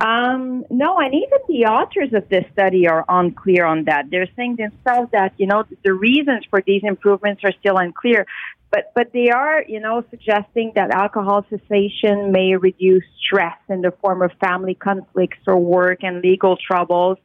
Um, 0.00 0.64
no, 0.70 0.98
and 0.98 1.14
even 1.14 1.38
the 1.48 1.66
authors 1.66 2.12
of 2.14 2.28
this 2.28 2.44
study 2.52 2.88
are 2.88 3.04
unclear 3.08 3.64
on 3.64 3.84
that. 3.84 4.06
They're 4.10 4.28
saying 4.36 4.56
themselves 4.56 5.10
that, 5.12 5.34
you 5.36 5.46
know, 5.46 5.64
the 5.84 5.92
reasons 5.92 6.44
for 6.48 6.62
these 6.66 6.82
improvements 6.84 7.42
are 7.44 7.52
still 7.60 7.76
unclear. 7.76 8.26
But, 8.70 8.90
but 8.94 9.12
they 9.12 9.28
are, 9.28 9.62
you 9.68 9.80
know, 9.80 10.02
suggesting 10.08 10.72
that 10.76 10.90
alcohol 10.92 11.44
cessation 11.50 12.32
may 12.32 12.56
reduce 12.56 13.04
stress 13.26 13.58
in 13.68 13.82
the 13.82 13.90
form 14.00 14.22
of 14.22 14.30
family 14.40 14.74
conflicts 14.74 15.38
or 15.46 15.58
work 15.58 15.98
and 16.02 16.22
legal 16.22 16.56
troubles. 16.56 17.18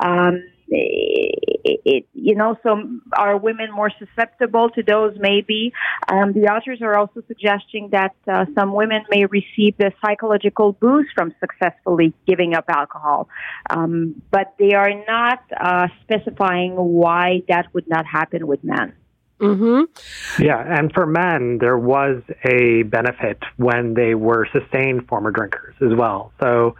Um, 0.00 0.42
it, 0.68 1.80
it, 1.84 2.06
you 2.12 2.34
know, 2.34 2.56
so 2.62 2.82
are 3.16 3.36
women 3.36 3.72
more 3.72 3.90
susceptible 3.98 4.70
to 4.70 4.82
those? 4.82 5.16
Maybe. 5.18 5.72
Um, 6.08 6.32
the 6.32 6.46
authors 6.46 6.80
are 6.82 6.96
also 6.96 7.22
suggesting 7.26 7.90
that 7.92 8.14
uh, 8.30 8.46
some 8.54 8.74
women 8.74 9.04
may 9.10 9.26
receive 9.26 9.76
the 9.78 9.92
psychological 10.04 10.72
boost 10.72 11.10
from 11.14 11.34
successfully 11.40 12.12
giving 12.26 12.54
up 12.54 12.64
alcohol, 12.68 13.28
um, 13.70 14.22
but 14.30 14.54
they 14.58 14.74
are 14.74 14.92
not 15.06 15.40
uh, 15.58 15.88
specifying 16.02 16.74
why 16.74 17.42
that 17.48 17.72
would 17.74 17.88
not 17.88 18.06
happen 18.06 18.46
with 18.46 18.62
men. 18.64 18.94
Mm-hmm. 19.40 20.42
Yeah, 20.42 20.62
and 20.78 20.92
for 20.92 21.06
men, 21.06 21.58
there 21.60 21.76
was 21.76 22.22
a 22.44 22.84
benefit 22.84 23.38
when 23.56 23.94
they 23.94 24.14
were 24.14 24.48
sustained 24.52 25.08
former 25.08 25.30
drinkers 25.30 25.74
as 25.82 25.96
well. 25.96 26.32
So 26.40 26.76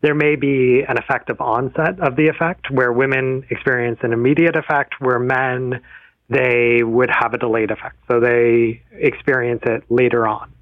there 0.00 0.14
may 0.14 0.36
be 0.36 0.82
an 0.88 0.96
effective 0.96 1.40
onset 1.40 1.98
of 2.00 2.16
the 2.16 2.28
effect 2.28 2.70
where 2.70 2.92
women 2.92 3.44
experience 3.50 3.98
an 4.02 4.12
immediate 4.12 4.56
effect, 4.56 4.94
where 5.00 5.18
men, 5.18 5.80
they 6.28 6.82
would 6.82 7.10
have 7.10 7.34
a 7.34 7.38
delayed 7.38 7.70
effect. 7.70 7.96
So 8.06 8.20
they 8.20 8.82
experience 8.92 9.62
it 9.64 9.84
later 9.88 10.26
on. 10.26 10.52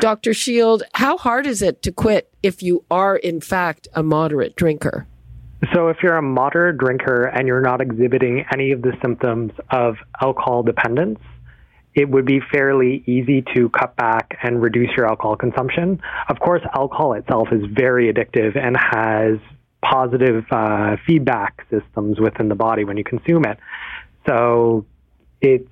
Dr. 0.00 0.32
Shield, 0.32 0.84
how 0.94 1.16
hard 1.16 1.46
is 1.46 1.60
it 1.60 1.82
to 1.82 1.92
quit 1.92 2.32
if 2.42 2.62
you 2.62 2.84
are, 2.90 3.16
in 3.16 3.40
fact, 3.40 3.88
a 3.94 4.02
moderate 4.02 4.54
drinker? 4.54 5.06
So, 5.74 5.88
if 5.88 5.96
you're 6.04 6.16
a 6.16 6.22
moderate 6.22 6.78
drinker 6.78 7.24
and 7.24 7.48
you're 7.48 7.60
not 7.60 7.80
exhibiting 7.80 8.44
any 8.52 8.70
of 8.70 8.82
the 8.82 8.92
symptoms 9.02 9.50
of 9.70 9.96
alcohol 10.22 10.62
dependence, 10.62 11.18
it 11.94 12.08
would 12.08 12.26
be 12.26 12.40
fairly 12.52 13.02
easy 13.06 13.42
to 13.54 13.68
cut 13.70 13.96
back 13.96 14.38
and 14.42 14.62
reduce 14.62 14.90
your 14.96 15.06
alcohol 15.06 15.36
consumption. 15.36 16.00
Of 16.28 16.38
course, 16.40 16.62
alcohol 16.74 17.14
itself 17.14 17.48
is 17.52 17.62
very 17.72 18.12
addictive 18.12 18.56
and 18.56 18.76
has 18.76 19.38
positive 19.82 20.44
uh, 20.50 20.96
feedback 21.06 21.66
systems 21.70 22.20
within 22.20 22.48
the 22.48 22.54
body 22.54 22.84
when 22.84 22.96
you 22.96 23.04
consume 23.04 23.44
it. 23.44 23.58
So, 24.26 24.84
it's 25.40 25.68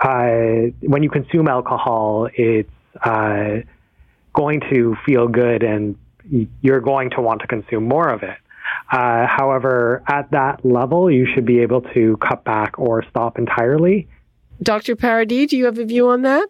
uh, 0.00 0.70
when 0.80 1.02
you 1.02 1.10
consume 1.10 1.48
alcohol, 1.48 2.28
it's 2.32 2.70
uh, 3.02 3.58
going 4.32 4.60
to 4.72 4.96
feel 5.04 5.26
good 5.28 5.62
and 5.62 5.96
you're 6.60 6.80
going 6.80 7.10
to 7.10 7.20
want 7.20 7.40
to 7.40 7.46
consume 7.46 7.88
more 7.88 8.08
of 8.08 8.22
it. 8.22 8.36
Uh, 8.92 9.26
however, 9.26 10.02
at 10.06 10.30
that 10.30 10.64
level, 10.64 11.10
you 11.10 11.26
should 11.34 11.44
be 11.44 11.60
able 11.60 11.80
to 11.80 12.16
cut 12.18 12.44
back 12.44 12.78
or 12.78 13.04
stop 13.10 13.38
entirely. 13.38 14.08
Dr. 14.62 14.96
Paradis, 14.96 15.50
do 15.50 15.56
you 15.56 15.66
have 15.66 15.78
a 15.78 15.84
view 15.84 16.08
on 16.08 16.22
that? 16.22 16.48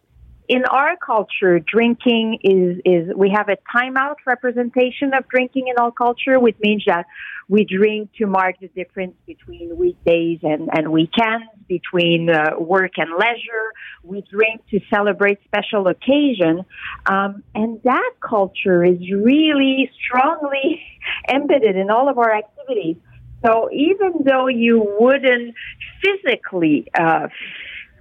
in 0.49 0.65
our 0.65 0.97
culture, 0.97 1.61
drinking 1.61 2.39
is, 2.43 2.81
is, 2.85 3.15
we 3.15 3.31
have 3.31 3.51
a 3.51 3.59
timeout 3.77 4.17
representation 4.27 5.13
of 5.13 5.29
drinking 5.29 5.69
in 5.69 5.77
our 5.79 5.93
culture, 5.93 6.41
which 6.41 6.57
means 6.61 6.83
that 6.87 7.05
we 7.49 7.65
drink 7.65 8.11
to 8.17 8.27
mark 8.27 8.57
the 8.61 8.69
difference 8.69 9.15
between 9.27 9.77
weekdays 9.77 10.39
and, 10.43 10.71
and 10.73 10.91
weekends, 10.91 11.45
between 11.69 12.31
uh, 12.31 12.59
work 12.59 12.93
and 12.97 13.11
leisure. 13.11 13.73
We 14.03 14.23
drink 14.23 14.63
to 14.71 14.81
celebrate 14.89 15.39
special 15.45 15.87
occasion. 15.87 16.65
Um, 17.05 17.43
and 17.55 17.83
that 17.85 18.13
culture 18.21 18.83
is 18.83 18.99
really 19.01 19.91
strongly 20.03 20.83
embedded 21.33 21.77
in 21.77 21.91
all 21.91 22.09
of 22.09 22.17
our 22.17 22.35
activities. 22.35 22.97
So 23.45 23.71
even 23.71 24.25
though 24.25 24.47
you 24.49 24.97
wouldn't 24.99 25.55
physically 26.03 26.87
uh, 26.99 27.29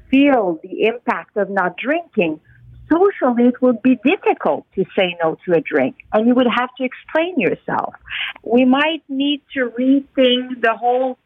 feel 0.10 0.60
the 0.64 0.86
impact 0.86 1.38
of 1.38 1.50
not 1.50 1.78
drinking, 1.78 2.40
socially 2.90 3.50
it 3.50 3.62
would 3.62 3.82
be 3.82 4.00
difficult 4.06 4.66
to 4.76 4.86
say 4.98 5.18
no 5.22 5.38
to 5.46 5.54
a 5.54 5.62
drink 5.62 5.96
and 6.14 6.28
you 6.28 6.34
would 6.36 6.48
have 6.48 6.70
to 6.78 6.84
explain 6.84 7.40
yourself. 7.40 7.94
We 8.44 8.66
might 8.66 9.04
need 9.10 9.42
to 9.54 9.70
rethink 9.70 10.62
the 10.62 10.76
whole 10.78 11.18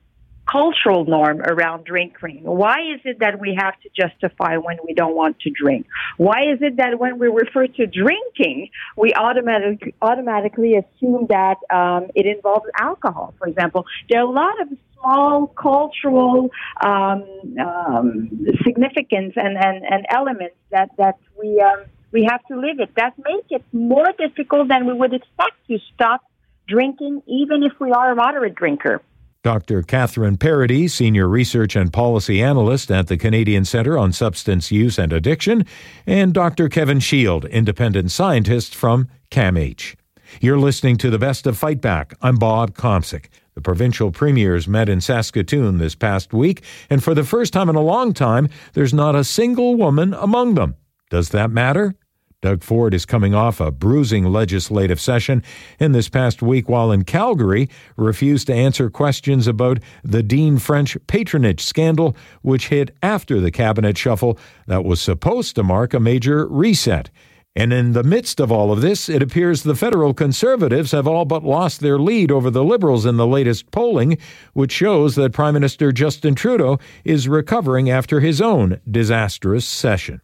cultural 0.50 1.06
norm 1.06 1.42
around 1.42 1.86
drinking. 1.86 2.42
Why 2.44 2.78
is 2.94 3.02
it 3.06 3.20
that 3.20 3.40
we 3.40 3.58
have 3.60 3.74
to 3.82 3.90
justify 3.96 4.58
when 4.58 4.78
we 4.86 4.94
don't 4.94 5.16
want 5.16 5.40
to 5.42 5.50
drink? 5.50 5.86
Why 6.18 6.52
is 6.52 6.60
it 6.62 6.78
that 6.78 7.00
when 7.00 7.20
we 7.20 7.28
refer 7.28 7.68
to 7.68 7.88
drinking, 7.88 8.70
we 8.98 9.14
automatic, 9.14 9.96
automatically 10.02 10.76
assume 10.76 11.28
that 11.30 11.58
um, 11.74 12.08
it 12.16 12.26
involves 12.26 12.66
alcohol, 12.78 13.34
for 13.38 13.48
example? 13.48 13.86
There 14.10 14.20
are 14.20 14.26
a 14.26 14.30
lot 14.30 14.60
of 14.62 14.70
small 15.02 15.48
cultural 15.48 16.50
um, 16.84 17.26
um, 17.60 18.30
significance 18.64 19.34
and, 19.36 19.58
and, 19.58 19.84
and 19.84 20.06
elements 20.10 20.56
that, 20.72 20.90
that 20.98 21.18
we, 21.40 21.62
um, 21.62 21.86
we 22.12 22.28
have 22.30 22.44
to 22.46 22.56
live 22.56 22.80
it. 22.80 22.92
That 22.96 23.14
make 23.18 23.46
it 23.50 23.64
more 23.74 24.12
difficult 24.18 24.68
than 24.68 24.86
we 24.86 24.94
would 24.94 25.14
expect 25.14 25.56
to 25.68 25.80
stop 25.94 26.22
drinking, 26.68 27.24
even 27.28 27.64
if 27.64 27.74
we 27.80 27.92
are 27.92 28.12
a 28.12 28.16
moderate 28.16 28.56
drinker. 28.56 29.02
Dr. 29.44 29.82
Catherine 29.82 30.38
Paradis, 30.38 30.94
Senior 30.94 31.28
Research 31.28 31.76
and 31.76 31.92
Policy 31.92 32.44
Analyst 32.44 32.92
at 32.92 33.08
the 33.08 33.18
Canadian 33.18 33.66
Centre 33.66 33.98
on 33.98 34.14
Substance 34.14 34.72
Use 34.72 35.00
and 35.00 35.12
Addiction, 35.12 35.66
and 36.06 36.32
Dr. 36.32 36.70
Kevin 36.70 37.00
Shield, 37.00 37.46
Independent 37.46 38.12
Scientist 38.12 38.76
from 38.76 39.10
CAMH. 39.32 39.96
You're 40.40 40.60
listening 40.60 40.98
to 40.98 41.10
the 41.10 41.18
Best 41.18 41.48
of 41.48 41.58
Fight 41.58 41.82
Back. 41.82 42.14
I'm 42.22 42.36
Bob 42.36 42.76
Komsic. 42.76 43.26
The 43.54 43.62
provincial 43.62 44.12
premiers 44.12 44.68
met 44.68 44.88
in 44.88 45.02
Saskatoon 45.02 45.78
this 45.78 45.94
past 45.94 46.34
week, 46.34 46.64
and 46.90 47.04
for 47.04 47.14
the 47.14 47.26
first 47.26 47.52
time 47.52 47.70
in 47.70 47.76
a 47.76 47.82
long 47.82 48.14
time, 48.14 48.48
there's 48.74 48.94
not 48.94 49.16
a 49.16 49.24
single 49.24 49.76
woman 49.76 50.14
among 50.14 50.56
them. 50.56 50.76
Does 51.10 51.30
that 51.30 51.52
matter? 51.52 51.94
Doug 52.42 52.64
Ford 52.64 52.96
is 52.96 53.06
coming 53.06 53.36
off 53.36 53.60
a 53.60 53.70
bruising 53.70 54.26
legislative 54.26 55.00
session, 55.00 55.44
and 55.80 55.94
this 55.94 56.10
past 56.10 56.42
week, 56.42 56.68
while 56.68 56.92
in 56.92 57.04
Calgary, 57.04 57.70
refused 57.98 58.48
to 58.48 58.54
answer 58.54 58.90
questions 58.90 59.46
about 59.46 59.78
the 60.04 60.24
Dean 60.24 60.58
French 60.58 60.98
patronage 61.06 61.64
scandal, 61.64 62.16
which 62.42 62.70
hit 62.70 62.96
after 63.04 63.40
the 63.40 63.52
cabinet 63.52 63.96
shuffle 63.96 64.40
that 64.66 64.84
was 64.84 65.00
supposed 65.00 65.56
to 65.56 65.62
mark 65.62 65.94
a 65.94 66.00
major 66.00 66.48
reset. 66.48 67.12
And 67.56 67.74
in 67.74 67.92
the 67.92 68.04
midst 68.04 68.40
of 68.40 68.50
all 68.50 68.72
of 68.72 68.80
this, 68.80 69.10
it 69.10 69.22
appears 69.22 69.64
the 69.64 69.76
federal 69.76 70.14
conservatives 70.14 70.94
have 70.94 71.06
all 71.06 71.26
but 71.26 71.44
lost 71.44 71.82
their 71.82 72.00
lead 72.00 72.32
over 72.32 72.50
the 72.50 72.64
liberals 72.64 73.06
in 73.06 73.18
the 73.18 73.28
latest 73.28 73.72
polling, 73.72 74.18
which 74.54 74.72
shows 74.72 75.16
that 75.16 75.34
Prime 75.34 75.54
Minister 75.54 75.92
Justin 75.92 76.34
Trudeau 76.34 76.80
is 77.04 77.28
recovering 77.28 77.90
after 77.90 78.22
his 78.22 78.40
own 78.40 78.80
disastrous 78.90 79.66
session. 79.66 80.22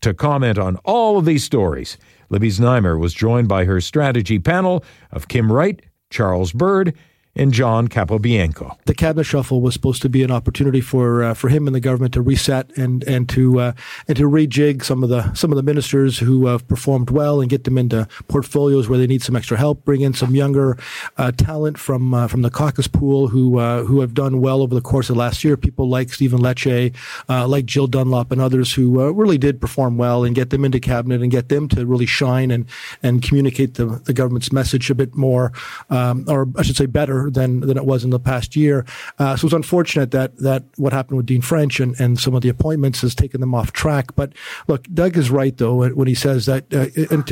To 0.00 0.12
comment 0.12 0.58
on 0.58 0.76
all 0.84 1.16
of 1.16 1.24
these 1.24 1.44
stories, 1.44 1.96
Libby 2.28 2.50
Znaimer 2.50 2.98
was 2.98 3.14
joined 3.14 3.46
by 3.46 3.64
her 3.64 3.80
strategy 3.80 4.40
panel 4.40 4.84
of 5.12 5.28
Kim 5.28 5.52
Wright, 5.52 5.80
Charles 6.10 6.52
Bird, 6.52 6.92
and 7.36 7.52
John 7.52 7.88
Capobianco. 7.88 8.76
The 8.84 8.94
cabinet 8.94 9.24
shuffle 9.24 9.60
was 9.60 9.74
supposed 9.74 10.02
to 10.02 10.08
be 10.08 10.22
an 10.22 10.30
opportunity 10.30 10.80
for 10.80 11.22
uh, 11.22 11.34
for 11.34 11.48
him 11.48 11.66
and 11.66 11.74
the 11.74 11.80
government 11.80 12.14
to 12.14 12.22
reset 12.22 12.70
and 12.76 13.02
and 13.04 13.28
to 13.30 13.60
uh, 13.60 13.72
and 14.06 14.16
to 14.16 14.24
rejig 14.24 14.84
some 14.84 15.02
of 15.02 15.08
the 15.08 15.32
some 15.34 15.50
of 15.50 15.56
the 15.56 15.62
ministers 15.62 16.18
who 16.18 16.46
have 16.46 16.66
performed 16.68 17.10
well 17.10 17.40
and 17.40 17.50
get 17.50 17.64
them 17.64 17.76
into 17.78 18.06
portfolios 18.28 18.88
where 18.88 18.98
they 18.98 19.06
need 19.06 19.22
some 19.22 19.36
extra 19.36 19.56
help. 19.56 19.84
Bring 19.84 20.02
in 20.02 20.14
some 20.14 20.34
younger 20.34 20.78
uh, 21.16 21.32
talent 21.32 21.78
from 21.78 22.14
uh, 22.14 22.28
from 22.28 22.42
the 22.42 22.50
caucus 22.50 22.86
pool 22.86 23.28
who 23.28 23.58
uh, 23.58 23.84
who 23.84 24.00
have 24.00 24.14
done 24.14 24.40
well 24.40 24.62
over 24.62 24.74
the 24.74 24.80
course 24.80 25.10
of 25.10 25.16
last 25.16 25.42
year. 25.42 25.56
People 25.56 25.88
like 25.88 26.12
Stephen 26.12 26.40
Lecce, 26.40 26.94
uh, 27.28 27.48
like 27.48 27.66
Jill 27.66 27.86
Dunlop, 27.86 28.30
and 28.30 28.40
others 28.40 28.72
who 28.72 29.12
really 29.12 29.38
did 29.38 29.60
perform 29.60 29.96
well 29.96 30.24
and 30.24 30.34
get 30.34 30.50
them 30.50 30.64
into 30.64 30.78
cabinet 30.78 31.20
and 31.22 31.30
get 31.30 31.48
them 31.48 31.68
to 31.68 31.84
really 31.84 32.06
shine 32.06 32.50
and 32.50 32.66
and 33.02 33.22
communicate 33.22 33.74
the 33.74 33.86
the 34.04 34.12
government's 34.12 34.52
message 34.52 34.90
a 34.90 34.94
bit 34.94 35.16
more, 35.16 35.52
um, 35.90 36.24
or 36.28 36.46
I 36.56 36.62
should 36.62 36.76
say 36.76 36.86
better 36.86 37.23
than 37.30 37.60
than 37.60 37.76
it 37.76 37.84
was 37.84 38.04
in 38.04 38.10
the 38.10 38.20
past 38.20 38.56
year. 38.56 38.84
Uh, 39.18 39.36
so 39.36 39.46
it's 39.46 39.54
unfortunate 39.54 40.10
that 40.10 40.36
that 40.38 40.64
what 40.76 40.92
happened 40.92 41.16
with 41.16 41.26
Dean 41.26 41.42
French 41.42 41.80
and, 41.80 41.98
and 42.00 42.18
some 42.18 42.34
of 42.34 42.42
the 42.42 42.48
appointments 42.48 43.00
has 43.02 43.14
taken 43.14 43.40
them 43.40 43.54
off 43.54 43.72
track. 43.72 44.14
But 44.14 44.32
look, 44.68 44.84
Doug 44.92 45.16
is 45.16 45.30
right 45.30 45.56
though 45.56 45.88
when 45.88 46.08
he 46.08 46.14
says 46.14 46.46
that 46.46 46.64
uh, 46.72 46.86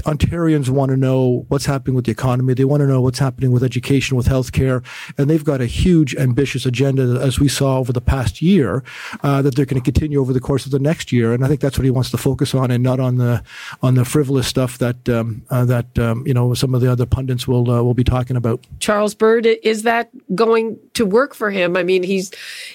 Ontarians 0.04 0.68
want 0.68 0.90
to 0.90 0.96
know 0.96 1.44
what's 1.48 1.66
happening 1.66 1.94
with 1.94 2.06
the 2.06 2.12
economy. 2.12 2.54
They 2.54 2.64
want 2.64 2.80
to 2.80 2.86
know 2.86 3.00
what's 3.00 3.18
happening 3.18 3.52
with 3.52 3.62
education, 3.62 4.16
with 4.16 4.26
healthcare, 4.26 4.84
and 5.18 5.28
they've 5.28 5.44
got 5.44 5.60
a 5.60 5.66
huge, 5.66 6.14
ambitious 6.16 6.66
agenda 6.66 7.20
as 7.20 7.38
we 7.38 7.48
saw 7.48 7.78
over 7.78 7.92
the 7.92 8.00
past 8.00 8.42
year 8.42 8.82
uh, 9.22 9.42
that 9.42 9.56
they're 9.56 9.66
going 9.66 9.80
to 9.80 9.84
continue 9.84 10.20
over 10.20 10.32
the 10.32 10.40
course 10.40 10.64
of 10.64 10.72
the 10.72 10.78
next 10.78 11.12
year. 11.12 11.32
And 11.32 11.44
I 11.44 11.48
think 11.48 11.60
that's 11.60 11.78
what 11.78 11.84
he 11.84 11.90
wants 11.90 12.10
to 12.10 12.18
focus 12.18 12.54
on, 12.54 12.70
and 12.70 12.82
not 12.82 13.00
on 13.00 13.16
the 13.16 13.42
on 13.82 13.94
the 13.94 14.04
frivolous 14.04 14.46
stuff 14.46 14.78
that 14.78 15.08
um, 15.08 15.44
uh, 15.50 15.64
that 15.64 15.98
um, 15.98 16.26
you 16.26 16.34
know 16.34 16.54
some 16.54 16.74
of 16.74 16.80
the 16.80 16.90
other 16.90 17.06
pundits 17.06 17.46
will 17.46 17.70
uh, 17.70 17.82
will 17.82 17.94
be 17.94 18.04
talking 18.04 18.36
about. 18.36 18.64
Charles 18.80 19.14
Bird 19.14 19.46
is 19.46 19.81
that 19.82 20.10
going 20.34 20.78
to 20.94 21.04
work 21.04 21.34
for 21.34 21.50
him? 21.50 21.76
I 21.76 21.82
mean, 21.82 22.02
he's, 22.02 22.30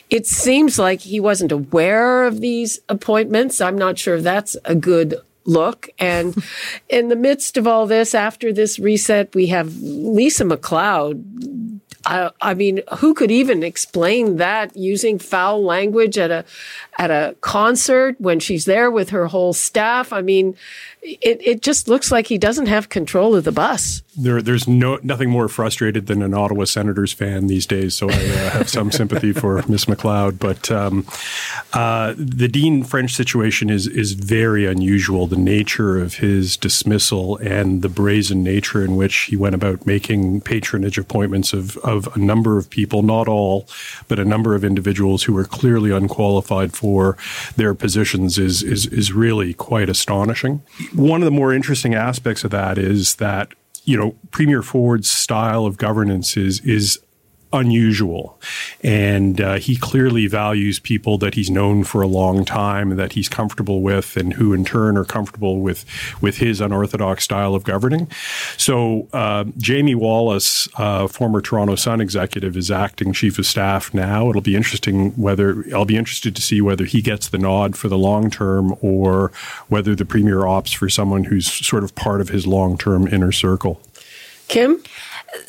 it 0.10 0.26
seems 0.26 0.78
like 0.80 1.02
he 1.02 1.20
wasn't 1.20 1.52
aware 1.52 2.26
of 2.26 2.42
these 2.42 2.80
appointments. 2.90 3.62
I'm 3.62 3.78
not 3.78 3.98
sure 3.98 4.16
if 4.16 4.24
that's 4.24 4.56
a 4.66 4.76
good 4.76 5.16
look. 5.48 5.90
And 5.98 6.44
in 6.90 7.08
the 7.08 7.16
midst 7.16 7.58
of 7.58 7.66
all 7.66 7.88
this, 7.88 8.14
after 8.14 8.54
this 8.54 8.78
reset, 8.78 9.34
we 9.34 9.48
have 9.48 9.82
Lisa 9.82 10.46
MacLeod. 10.46 11.24
I, 12.06 12.32
I, 12.40 12.54
mean, 12.54 12.82
who 13.00 13.14
could 13.14 13.32
even 13.32 13.64
explain 13.64 14.38
that 14.38 14.76
using 14.78 15.20
foul 15.20 15.64
language 15.64 16.18
at 16.18 16.32
a 16.32 16.46
at 16.98 17.12
a 17.12 17.36
concert 17.42 18.16
when 18.20 18.40
she's 18.40 18.64
there 18.64 18.90
with 18.90 19.10
her 19.10 19.28
whole 19.28 19.52
staff? 19.52 20.14
I 20.14 20.22
mean, 20.22 20.56
it, 21.02 21.42
it 21.46 21.62
just 21.62 21.90
looks 21.90 22.12
like 22.12 22.28
he 22.28 22.38
doesn't 22.38 22.68
have 22.68 22.88
control 22.88 23.36
of 23.36 23.44
the 23.44 23.52
bus. 23.52 24.04
There, 24.18 24.42
there's 24.42 24.68
no 24.68 25.00
nothing 25.04 25.30
more 25.30 25.48
frustrated 25.48 26.08
than 26.08 26.22
an 26.22 26.34
Ottawa 26.34 26.66
Senators 26.66 27.14
fan 27.14 27.48
these 27.48 27.66
days. 27.66 27.96
So 27.96 28.10
I 28.10 28.14
uh, 28.14 28.50
have 28.50 28.70
some 28.70 28.92
sympathy 28.92 29.32
for 29.32 29.64
Miss 29.70 29.88
MacLeod, 29.88 30.40
But 30.40 30.72
um, 30.72 31.06
uh, 31.74 32.14
the 32.18 32.48
Dean 32.48 32.84
French 32.84 33.14
situation 33.14 33.70
is 33.70 33.88
is 33.88 34.14
very 34.14 34.66
unusual. 34.66 35.28
The 35.28 35.38
nature 35.38 36.00
of 36.00 36.16
his 36.16 36.58
dismissal 36.58 37.38
and 37.38 37.82
the 37.82 37.90
brazen 37.90 38.44
nature 38.44 38.84
in 38.84 38.96
which 38.96 39.16
he 39.16 39.36
went 39.36 39.56
about 39.56 39.86
making 39.86 40.42
patronage 40.42 40.98
appointments 40.98 41.54
of 41.54 41.78
of 41.78 42.14
a 42.16 42.20
number 42.20 42.58
of 42.58 42.70
people, 42.70 43.04
not 43.04 43.28
all, 43.28 43.68
but 44.08 44.20
a 44.20 44.26
number 44.26 44.56
of 44.56 44.64
individuals 44.64 45.24
who 45.24 45.34
were 45.34 45.46
clearly 45.46 45.92
unqualified 45.92 46.74
for 46.74 47.18
their 47.56 47.74
positions, 47.74 48.38
is 48.38 48.64
is 48.64 48.88
is 48.88 49.14
really 49.14 49.54
quite 49.54 49.90
astonishing 49.90 50.62
one 50.94 51.22
of 51.22 51.26
the 51.26 51.32
more 51.32 51.54
interesting 51.54 51.94
aspects 51.94 52.44
of 52.44 52.52
that 52.52 52.78
is 52.78 53.16
that 53.16 53.54
you 53.88 53.98
know 53.98 54.16
Premier 54.30 54.62
Ford's 54.62 55.10
style 55.10 55.66
of 55.66 55.78
governance 55.78 56.38
is 56.38 56.60
is 56.60 57.00
unusual. 57.54 58.40
And 58.84 59.40
uh, 59.40 59.56
he 59.56 59.76
clearly 59.76 60.28
values 60.28 60.80
people 60.80 61.18
that 61.20 61.34
he's 61.34 61.50
known 61.50 61.84
for 61.84 62.02
a 62.02 62.08
long 62.08 62.46
time 62.46 62.96
that 62.98 63.14
he's 63.14 63.30
comfortable 63.30 63.82
with, 63.82 64.18
and 64.18 64.34
who 64.34 64.54
in 64.54 64.66
turn 64.66 64.98
are 64.98 65.06
comfortable 65.06 65.60
with, 65.60 65.86
with 66.22 66.38
his 66.38 66.60
unorthodox 66.60 67.24
style 67.24 67.56
of 67.56 67.64
governing. 67.64 68.10
So, 68.58 69.08
uh, 69.14 69.46
Jamie 69.58 69.96
Wallace, 69.96 70.68
uh, 70.76 71.08
former 71.08 71.42
Toronto 71.42 71.76
Sun 71.76 72.02
executive, 72.02 72.58
is 72.58 72.70
acting 72.70 73.14
chief 73.14 73.40
of 73.40 73.46
staff 73.46 73.94
now. 73.94 74.30
It'll 74.30 74.42
be 74.42 74.56
interesting 74.56 75.12
whether 75.12 75.64
I'll 75.74 75.86
be 75.86 75.98
interested 75.98 76.36
to 76.36 76.42
see 76.42 76.62
whether 76.62 76.86
he 76.86 77.02
gets 77.02 77.30
the 77.30 77.38
nod 77.38 77.76
for 77.76 77.88
the 77.88 77.98
long 77.98 78.30
term 78.30 78.76
or 78.82 79.32
whether 79.68 79.96
the 79.96 80.06
premier 80.06 80.42
opts 80.42 80.76
for 80.76 80.90
someone 80.90 81.24
who's 81.26 81.52
sort 81.52 81.84
of 81.84 81.96
part 81.96 82.22
of 82.22 82.30
his 82.30 82.46
long 82.46 82.78
term 82.78 83.08
inner 83.08 83.32
circle. 83.32 83.82
Kim? 84.48 84.82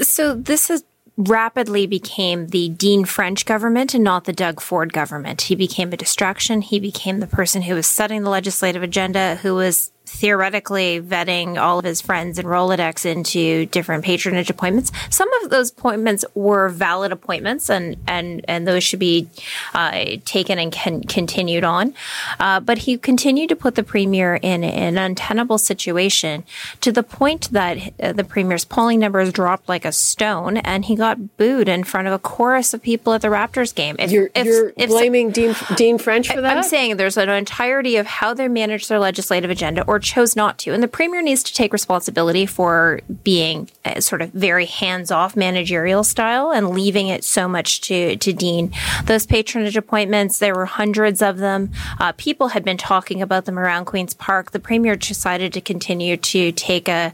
So, 0.00 0.34
this 0.34 0.70
is 0.70 0.84
rapidly 1.18 1.84
became 1.84 2.46
the 2.48 2.68
Dean 2.68 3.04
French 3.04 3.44
government 3.44 3.92
and 3.92 4.04
not 4.04 4.24
the 4.24 4.32
Doug 4.32 4.60
Ford 4.60 4.92
government. 4.92 5.42
He 5.42 5.56
became 5.56 5.92
a 5.92 5.96
distraction. 5.96 6.62
He 6.62 6.78
became 6.78 7.18
the 7.18 7.26
person 7.26 7.62
who 7.62 7.74
was 7.74 7.88
setting 7.88 8.22
the 8.22 8.30
legislative 8.30 8.84
agenda, 8.84 9.34
who 9.42 9.56
was 9.56 9.90
theoretically 10.08 11.00
vetting 11.00 11.58
all 11.58 11.78
of 11.78 11.84
his 11.84 12.00
friends 12.00 12.38
and 12.38 12.48
Rolodex 12.48 13.04
into 13.04 13.66
different 13.66 14.04
patronage 14.04 14.50
appointments. 14.50 14.90
Some 15.10 15.32
of 15.42 15.50
those 15.50 15.70
appointments 15.70 16.24
were 16.34 16.68
valid 16.68 17.12
appointments, 17.12 17.70
and 17.70 17.96
and 18.06 18.44
and 18.48 18.66
those 18.66 18.82
should 18.82 18.98
be 18.98 19.28
uh, 19.74 20.16
taken 20.24 20.58
and 20.58 20.72
con- 20.72 21.02
continued 21.02 21.64
on. 21.64 21.94
Uh, 22.40 22.60
but 22.60 22.78
he 22.78 22.96
continued 22.96 23.48
to 23.50 23.56
put 23.56 23.74
the 23.74 23.82
premier 23.82 24.38
in 24.42 24.64
an 24.64 24.98
untenable 24.98 25.58
situation 25.58 26.44
to 26.80 26.90
the 26.90 27.02
point 27.02 27.50
that 27.52 27.78
uh, 28.00 28.12
the 28.12 28.24
premier's 28.24 28.64
polling 28.64 29.00
numbers 29.00 29.32
dropped 29.32 29.68
like 29.68 29.84
a 29.84 29.92
stone, 29.92 30.56
and 30.58 30.86
he 30.86 30.96
got 30.96 31.36
booed 31.36 31.68
in 31.68 31.84
front 31.84 32.06
of 32.08 32.14
a 32.14 32.18
chorus 32.18 32.72
of 32.72 32.82
people 32.82 33.12
at 33.12 33.20
the 33.20 33.28
Raptors 33.28 33.74
game. 33.74 33.96
If, 33.98 34.10
you're, 34.10 34.30
if, 34.34 34.46
you're 34.46 34.72
if, 34.76 34.88
blaming 34.88 35.30
Dean 35.30 35.54
Dean 35.76 35.98
French 35.98 36.32
for 36.32 36.40
that. 36.40 36.56
I'm 36.56 36.62
saying 36.62 36.96
there's 36.96 37.16
an 37.16 37.28
entirety 37.28 37.96
of 37.96 38.06
how 38.06 38.34
they 38.34 38.48
manage 38.48 38.88
their 38.88 38.98
legislative 38.98 39.50
agenda 39.50 39.84
or 39.86 39.97
chose 39.98 40.36
not 40.36 40.58
to. 40.58 40.72
And 40.72 40.82
the 40.82 40.88
premier 40.88 41.22
needs 41.22 41.42
to 41.44 41.54
take 41.54 41.72
responsibility 41.72 42.46
for 42.46 43.00
being 43.24 43.68
sort 44.00 44.22
of 44.22 44.30
very 44.30 44.66
hands 44.66 45.10
off 45.10 45.36
managerial 45.36 46.04
style 46.04 46.50
and 46.50 46.70
leaving 46.70 47.08
it 47.08 47.24
so 47.24 47.48
much 47.48 47.80
to, 47.82 48.16
to 48.16 48.32
Dean. 48.32 48.72
Those 49.04 49.26
patronage 49.26 49.76
appointments, 49.76 50.38
there 50.38 50.54
were 50.54 50.66
hundreds 50.66 51.22
of 51.22 51.38
them. 51.38 51.70
Uh, 51.98 52.12
people 52.12 52.48
had 52.48 52.64
been 52.64 52.76
talking 52.76 53.22
about 53.22 53.44
them 53.44 53.58
around 53.58 53.86
Queen's 53.86 54.14
Park. 54.14 54.50
The 54.50 54.58
premier 54.58 54.96
decided 54.96 55.52
to 55.52 55.60
continue 55.60 56.16
to 56.16 56.52
take 56.52 56.88
a, 56.88 57.12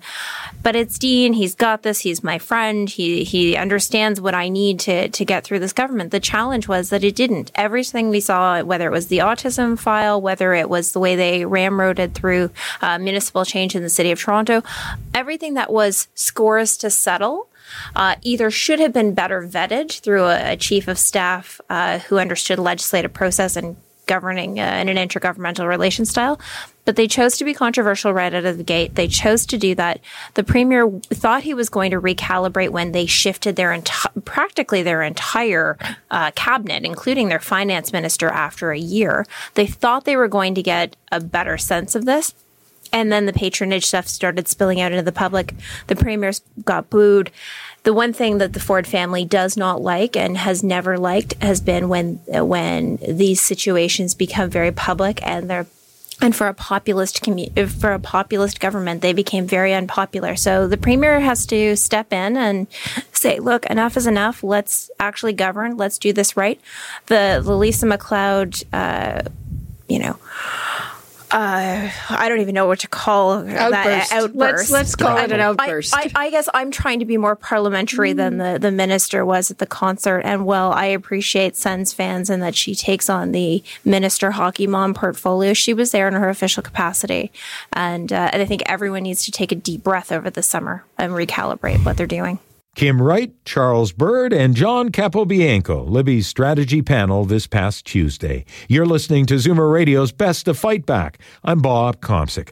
but 0.63 0.77
it's 0.77 0.99
Dean. 0.99 1.33
He's 1.33 1.55
got 1.55 1.83
this. 1.83 2.01
He's 2.01 2.25
my 2.25 2.39
friend. 2.39 2.89
He, 2.89 3.25
he 3.25 3.57
understands 3.57 4.21
what 4.21 4.35
I 4.35 4.49
need 4.49 4.81
to, 4.81 5.09
to 5.09 5.25
get 5.25 5.45
through 5.45 5.61
this 5.61 5.73
government. 5.73 6.11
The 6.11 6.21
challenge 6.21 6.69
was 6.69 6.91
that 6.91 7.05
it 7.05 7.17
didn't. 7.17 7.53
Everything 7.55 8.11
we 8.11 8.21
saw, 8.21 8.63
whether 8.63 8.87
it 8.87 8.93
was 8.93 9.09
the 9.09 9.19
autism 9.19 9.79
file, 9.79 10.21
whether 10.21 10.55
it 10.55 10.69
was 10.69 10.93
the 10.93 11.01
way 11.01 11.17
they 11.17 11.45
ramroded 11.45 12.15
through 12.15 12.51
uh, 12.81 12.99
municipal 12.99 13.45
change 13.45 13.75
in 13.75 13.83
the 13.83 13.89
city 13.89 14.11
of 14.11 14.21
Toronto, 14.21 14.63
everything 15.13 15.55
that 15.55 15.73
was 15.73 16.09
scores 16.15 16.77
to 16.79 16.91
settle 16.91 17.49
uh, 17.97 18.17
either 18.23 18.51
should 18.51 18.81
have 18.81 18.93
been 18.93 19.15
better 19.15 19.43
vetted 19.43 20.01
through 20.01 20.25
a, 20.25 20.53
a 20.53 20.57
chief 20.57 20.89
of 20.89 20.99
staff 20.99 21.61
uh, 21.71 21.99
who 22.01 22.19
understood 22.19 22.59
legislative 22.59 23.13
process 23.13 23.57
and 23.57 23.77
governing 24.07 24.61
uh, 24.61 24.63
in 24.63 24.89
an 24.89 24.97
intergovernmental 25.09 25.67
relation 25.67 26.05
style. 26.05 26.39
But 26.85 26.97
they 26.97 27.09
chose 27.09 27.39
to 27.39 27.45
be 27.47 27.55
controversial 27.55 28.13
right 28.13 28.35
out 28.35 28.45
of 28.45 28.59
the 28.59 28.65
gate. 28.65 28.95
They 28.95 29.09
chose 29.09 29.47
to 29.47 29.57
do 29.57 29.75
that. 29.77 30.01
The 30.35 30.45
premier 30.45 30.91
thought 31.09 31.43
he 31.43 31.55
was 31.55 31.71
going 31.71 31.91
to 31.93 32.01
recalibrate 32.01 32.69
when 32.69 32.93
they 32.93 33.07
shifted 33.07 33.57
their 33.57 33.71
enti- 33.71 34.25
practically 34.27 34.83
their 34.83 35.03
entire 35.03 35.79
uh, 36.11 36.33
cabinet, 36.33 36.85
including 36.85 37.29
their 37.29 37.41
finance 37.41 37.93
minister, 37.93 38.29
after 38.29 38.71
a 38.71 38.79
year. 38.79 39.25
They 39.55 39.67
thought 39.67 40.05
they 40.05 40.17
were 40.17 40.29
going 40.29 40.55
to 40.57 40.63
get 40.63 40.97
a 41.11 41.21
better 41.21 41.57
sense 41.57 41.95
of 41.95 42.05
this. 42.05 42.35
And 42.95 43.11
then 43.11 43.27
the 43.27 43.33
patronage 43.33 43.87
stuff 43.87 44.07
started 44.07 44.47
spilling 44.47 44.81
out 44.81 44.93
into 44.93 45.03
the 45.03 45.11
public. 45.11 45.53
The 45.89 45.97
premiers 45.97 46.43
got 46.65 46.91
booed. 46.91 47.33
The 47.83 47.93
one 47.93 48.13
thing 48.13 48.39
that 48.39 48.53
the 48.53 48.61
Ford 48.61 48.87
family 48.87 49.25
does 49.25 49.57
not 49.57 49.83
like 49.83 50.17
and 50.17 50.39
has 50.39 50.63
never 50.63 50.97
liked 50.97 51.35
has 51.43 51.61
been 51.61 51.89
when 51.89 52.21
when 52.29 52.99
these 53.07 53.41
situations 53.41 54.15
become 54.15 54.49
very 54.49 54.71
public 54.71 55.19
and 55.27 55.51
they're 55.51 55.67
and 56.23 56.37
for 56.37 56.47
a 56.47 56.55
populist 56.55 57.25
commu- 57.25 57.69
for 57.69 57.93
a 57.93 57.99
populist 57.99 58.61
government, 58.61 59.03
they 59.03 59.13
became 59.13 59.45
very 59.49 59.75
unpopular. 59.75 60.37
So 60.37 60.69
the 60.69 60.77
premier 60.77 61.19
has 61.19 61.45
to 61.47 61.75
step 61.75 62.13
in 62.13 62.37
and 62.37 62.69
say, 63.13 63.41
"Look, 63.41 63.67
enough 63.67 63.97
is 63.97 64.07
enough. 64.07 64.45
Let's 64.45 64.93
actually 65.01 65.33
govern. 65.33 65.77
Let's 65.77 65.99
do 65.99 66.13
this 66.13 66.37
right." 66.37 66.61
The, 67.07 67.43
the 67.45 67.57
Lisa 67.57 67.87
MacLeod, 67.87 68.63
uh, 68.73 69.23
you 69.89 69.99
know 69.99 70.17
uh, 71.35 71.91
I 72.11 72.29
don't 72.29 72.41
even 72.41 72.55
know 72.55 72.67
what 72.67 72.79
to 72.81 72.89
call 72.89 73.33
outburst. 73.33 73.51
that 73.51 74.09
outburst. 74.13 74.37
Let's, 74.37 74.71
let's 74.71 74.95
call 74.95 75.17
it 75.17 75.33
an 75.33 75.41
outburst. 75.41 75.93
I, 75.93 76.03
I, 76.03 76.27
I, 76.27 76.31
guess 76.31 76.49
I'm 76.55 76.71
trying 76.71 77.01
to 77.01 77.05
be 77.05 77.17
more 77.17 77.35
parliamentary 77.35 78.13
mm. 78.13 78.17
than 78.17 78.39
the, 78.39 78.59
the 78.61 78.71
minister 78.71 79.25
was 79.25 79.51
at 79.51 79.59
the 79.59 79.67
concert. 79.67 80.21
And 80.21 80.47
well, 80.47 80.73
I 80.73 80.85
appreciate 80.85 81.57
Sens 81.57 81.93
fans 81.93 82.31
and 82.31 82.41
that 82.41 82.55
she 82.55 82.77
takes 82.77 83.11
on 83.11 83.33
the 83.33 83.65
minister 83.85 84.31
hockey 84.31 84.69
mom 84.69 84.95
portfolio. 84.95 85.55
She 85.55 85.75
was 85.75 85.91
there 85.91 86.07
in 86.07 86.15
her 86.15 86.29
official 86.29 86.63
capacity. 86.63 87.33
And, 87.73 88.13
uh, 88.13 88.31
and 88.33 88.41
I 88.41 88.45
think 88.45 88.63
everyone 88.67 89.03
needs 89.03 89.25
to 89.25 89.33
take 89.33 89.51
a 89.51 89.57
deep 89.57 89.83
breath 89.83 90.13
over 90.13 90.31
the 90.31 90.43
summer 90.43 90.85
and 90.97 91.15
recalibrate 91.15 91.85
what 91.85 91.97
they're 91.97 92.07
doing. 92.07 92.39
Kim 92.75 93.01
Wright, 93.01 93.33
Charles 93.45 93.93
Bird, 93.93 94.33
and 94.33 94.57
John 94.57 94.91
Capobianco, 94.91 95.89
Libby's 95.89 96.27
strategy 96.27 96.83
panel 96.83 97.25
this 97.25 97.47
past 97.47 97.87
Tuesday. 97.87 98.45
You're 98.69 98.85
listening 98.85 99.27
to 99.27 99.35
Zoomer 99.35 99.73
Radio's 99.73 100.11
Best 100.11 100.49
of 100.49 100.59
Fight 100.59 100.85
Back. 100.85 101.19
I'm 101.45 101.63
Bob 101.63 102.01
Komsic. 102.01 102.51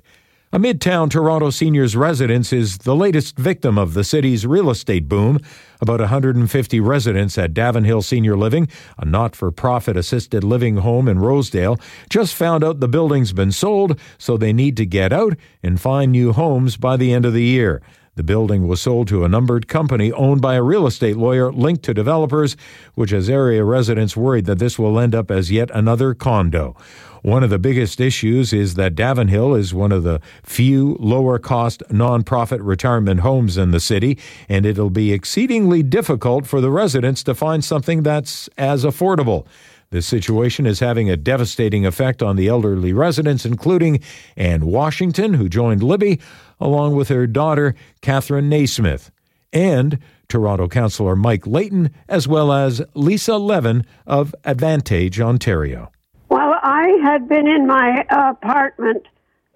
A 0.52 0.60
Midtown 0.60 1.10
Toronto 1.10 1.50
seniors 1.50 1.96
residence 1.96 2.52
is 2.52 2.78
the 2.78 2.94
latest 2.94 3.36
victim 3.36 3.76
of 3.76 3.94
the 3.94 4.04
city's 4.04 4.46
real 4.46 4.70
estate 4.70 5.08
boom. 5.08 5.40
About 5.80 5.98
150 5.98 6.78
residents 6.78 7.36
at 7.36 7.52
Davenhill 7.52 8.02
Senior 8.02 8.36
Living, 8.36 8.68
a 8.98 9.04
not 9.04 9.34
for 9.34 9.50
profit 9.50 9.96
assisted 9.96 10.44
living 10.44 10.76
home 10.76 11.08
in 11.08 11.18
Rosedale, 11.18 11.80
just 12.08 12.34
found 12.34 12.62
out 12.62 12.78
the 12.78 12.86
building's 12.86 13.32
been 13.32 13.50
sold, 13.50 13.98
so 14.18 14.36
they 14.36 14.52
need 14.52 14.76
to 14.76 14.86
get 14.86 15.12
out 15.12 15.36
and 15.64 15.80
find 15.80 16.12
new 16.12 16.32
homes 16.32 16.76
by 16.76 16.96
the 16.96 17.12
end 17.12 17.24
of 17.24 17.32
the 17.32 17.42
year. 17.42 17.82
The 18.14 18.22
building 18.22 18.68
was 18.68 18.82
sold 18.82 19.08
to 19.08 19.24
a 19.24 19.28
numbered 19.28 19.68
company 19.68 20.12
owned 20.12 20.42
by 20.42 20.56
a 20.56 20.62
real 20.62 20.86
estate 20.86 21.16
lawyer 21.16 21.50
linked 21.50 21.82
to 21.84 21.94
developers, 21.94 22.58
which 22.94 23.10
has 23.10 23.30
area 23.30 23.64
residents 23.64 24.14
worried 24.14 24.44
that 24.44 24.58
this 24.58 24.78
will 24.78 24.98
end 24.98 25.14
up 25.14 25.30
as 25.30 25.50
yet 25.50 25.70
another 25.72 26.12
condo. 26.12 26.76
One 27.22 27.42
of 27.42 27.48
the 27.48 27.58
biggest 27.58 28.02
issues 28.02 28.52
is 28.52 28.74
that 28.74 28.94
Davenhill 28.94 29.54
is 29.54 29.72
one 29.72 29.92
of 29.92 30.02
the 30.02 30.20
few 30.42 30.98
lower 31.00 31.38
cost 31.38 31.82
nonprofit 31.88 32.58
retirement 32.60 33.20
homes 33.20 33.56
in 33.56 33.70
the 33.70 33.80
city, 33.80 34.18
and 34.46 34.66
it'll 34.66 34.90
be 34.90 35.10
exceedingly 35.10 35.82
difficult 35.82 36.46
for 36.46 36.60
the 36.60 36.70
residents 36.70 37.22
to 37.22 37.34
find 37.34 37.64
something 37.64 38.02
that's 38.02 38.46
as 38.58 38.84
affordable. 38.84 39.46
This 39.92 40.06
situation 40.06 40.64
is 40.64 40.80
having 40.80 41.10
a 41.10 41.18
devastating 41.18 41.84
effect 41.84 42.22
on 42.22 42.36
the 42.36 42.48
elderly 42.48 42.94
residents, 42.94 43.44
including 43.44 44.00
Anne 44.38 44.64
Washington, 44.64 45.34
who 45.34 45.50
joined 45.50 45.82
Libby, 45.82 46.18
along 46.62 46.96
with 46.96 47.08
her 47.08 47.26
daughter, 47.26 47.74
Catherine 48.00 48.48
Nasmith, 48.48 49.10
and 49.52 49.98
Toronto 50.28 50.68
Councillor 50.68 51.16
Mike 51.16 51.46
Layton, 51.46 51.90
as 52.08 52.26
well 52.26 52.52
as 52.52 52.80
Lisa 52.94 53.36
Levin 53.36 53.84
of 54.06 54.34
Advantage 54.44 55.20
Ontario. 55.20 55.90
Well, 56.28 56.54
I 56.62 56.98
had 57.02 57.28
been 57.28 57.46
in 57.46 57.66
my 57.66 58.06
apartment 58.10 59.06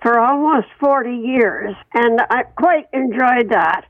for 0.02 0.18
almost 0.18 0.66
40 0.78 1.10
years, 1.10 1.74
and 1.94 2.20
I 2.28 2.42
quite 2.42 2.86
enjoyed 2.92 3.50
that. 3.50 3.86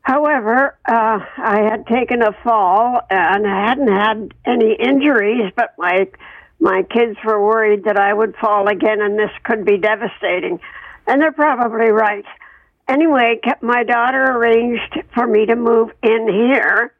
However, 0.00 0.78
uh, 0.88 1.18
I 1.36 1.68
had 1.70 1.86
taken 1.86 2.22
a 2.22 2.32
fall 2.42 3.02
and 3.10 3.46
I 3.46 3.68
hadn't 3.68 3.88
had 3.88 4.34
any 4.46 4.74
injuries, 4.74 5.52
but 5.54 5.74
my 5.76 6.08
my 6.60 6.82
kids 6.82 7.16
were 7.24 7.44
worried 7.44 7.84
that 7.84 7.98
I 7.98 8.12
would 8.12 8.34
fall 8.40 8.68
again, 8.68 9.00
and 9.00 9.18
this 9.18 9.30
could 9.44 9.64
be 9.64 9.76
devastating. 9.76 10.58
And 11.08 11.20
they're 11.20 11.32
probably 11.32 11.90
right. 11.90 12.24
Anyway, 12.86 13.40
my 13.60 13.82
daughter 13.82 14.22
arranged 14.22 15.00
for 15.14 15.26
me 15.26 15.46
to 15.46 15.56
move 15.56 15.90
in 16.02 16.26
here, 16.28 16.94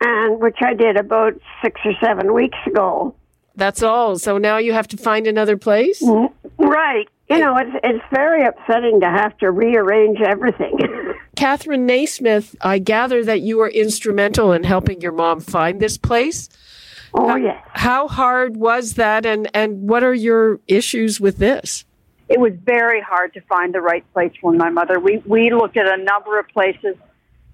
and 0.00 0.40
which 0.40 0.58
I 0.60 0.74
did 0.74 0.96
about 0.96 1.34
six 1.62 1.80
or 1.84 1.92
seven 2.02 2.34
weeks 2.34 2.58
ago. 2.66 3.14
That's 3.54 3.82
all. 3.82 4.18
So 4.18 4.38
now 4.38 4.58
you 4.58 4.72
have 4.72 4.88
to 4.88 4.96
find 4.96 5.26
another 5.26 5.56
place? 5.56 6.02
Mm, 6.02 6.32
right. 6.58 7.08
You 7.28 7.38
know, 7.38 7.56
it's 7.58 7.76
it's 7.84 8.04
very 8.10 8.44
upsetting 8.46 9.00
to 9.00 9.06
have 9.06 9.36
to 9.38 9.50
rearrange 9.50 10.20
everything. 10.20 10.78
Catherine 11.36 11.86
Nasmith, 11.86 12.54
I 12.62 12.78
gather 12.78 13.22
that 13.24 13.42
you 13.42 13.58
were 13.58 13.68
instrumental 13.68 14.52
in 14.52 14.64
helping 14.64 15.00
your 15.02 15.12
mom 15.12 15.40
find 15.40 15.80
this 15.80 15.98
place. 15.98 16.48
Oh 17.12 17.28
how, 17.28 17.36
yes. 17.36 17.62
How 17.72 18.08
hard 18.08 18.56
was 18.56 18.94
that, 18.94 19.26
and 19.26 19.50
and 19.52 19.88
what 19.88 20.02
are 20.02 20.14
your 20.14 20.60
issues 20.66 21.20
with 21.20 21.36
this? 21.36 21.84
It 22.28 22.38
was 22.38 22.52
very 22.64 23.00
hard 23.00 23.32
to 23.34 23.40
find 23.42 23.74
the 23.74 23.80
right 23.80 24.04
place 24.12 24.32
for 24.40 24.52
my 24.52 24.70
mother. 24.70 25.00
We 25.00 25.22
we 25.26 25.50
looked 25.50 25.76
at 25.76 25.86
a 25.86 26.02
number 26.02 26.38
of 26.38 26.48
places, 26.48 26.96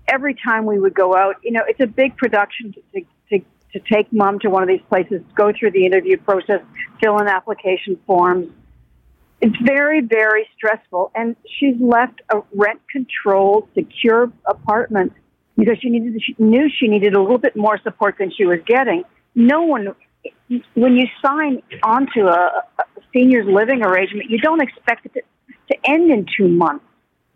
every 0.09 0.35
time 0.35 0.67
we 0.67 0.79
would 0.79 0.95
go 0.95 1.17
out, 1.17 1.37
you 1.43 1.53
know, 1.53 1.63
it's 1.67 1.81
a 1.81 1.87
big 1.87 2.17
production 2.17 2.75
to, 2.93 3.01
to, 3.31 3.45
to 3.73 3.81
take 3.93 4.13
mom 4.13 4.39
to 4.41 4.51
one 4.51 4.63
of 4.63 4.69
these 4.69 4.83
places, 4.89 5.23
go 5.35 5.53
through 5.59 5.71
the 5.73 5.87
interview 5.87 6.17
process, 6.17 6.61
fill 7.01 7.19
in 7.19 7.29
application 7.29 7.99
forms. 8.07 8.49
It's 9.41 9.57
very, 9.63 10.01
very 10.01 10.47
stressful. 10.57 11.11
And 11.15 11.37
she's 11.59 11.77
left 11.81 12.21
a 12.31 12.41
rent 12.55 12.81
controlled, 12.91 13.69
secure 13.75 14.33
apartment 14.47 15.13
because 15.57 15.79
she 15.81 15.89
needed, 15.89 16.21
she 16.23 16.35
knew 16.39 16.69
she 16.69 16.89
needed 16.89 17.15
a 17.15 17.21
little 17.21 17.39
bit 17.39 17.57
more 17.57 17.79
support 17.83 18.17
than 18.19 18.33
she 18.33 18.45
was 18.45 18.59
getting. 18.67 19.05
No 19.35 19.63
one, 19.63 19.95
when 20.75 20.97
you 20.97 21.07
sign 21.25 21.63
onto 21.83 22.27
a, 22.27 22.65
a 22.79 22.94
seniors 23.15 23.47
living 23.47 23.83
arrangement, 23.83 24.31
you 24.31 24.39
don't 24.39 24.61
expect 24.61 25.07
it 25.07 25.15
to, 25.15 25.23
to 25.71 25.91
end 25.91 26.11
in 26.11 26.27
two 26.37 26.49
months. 26.49 26.85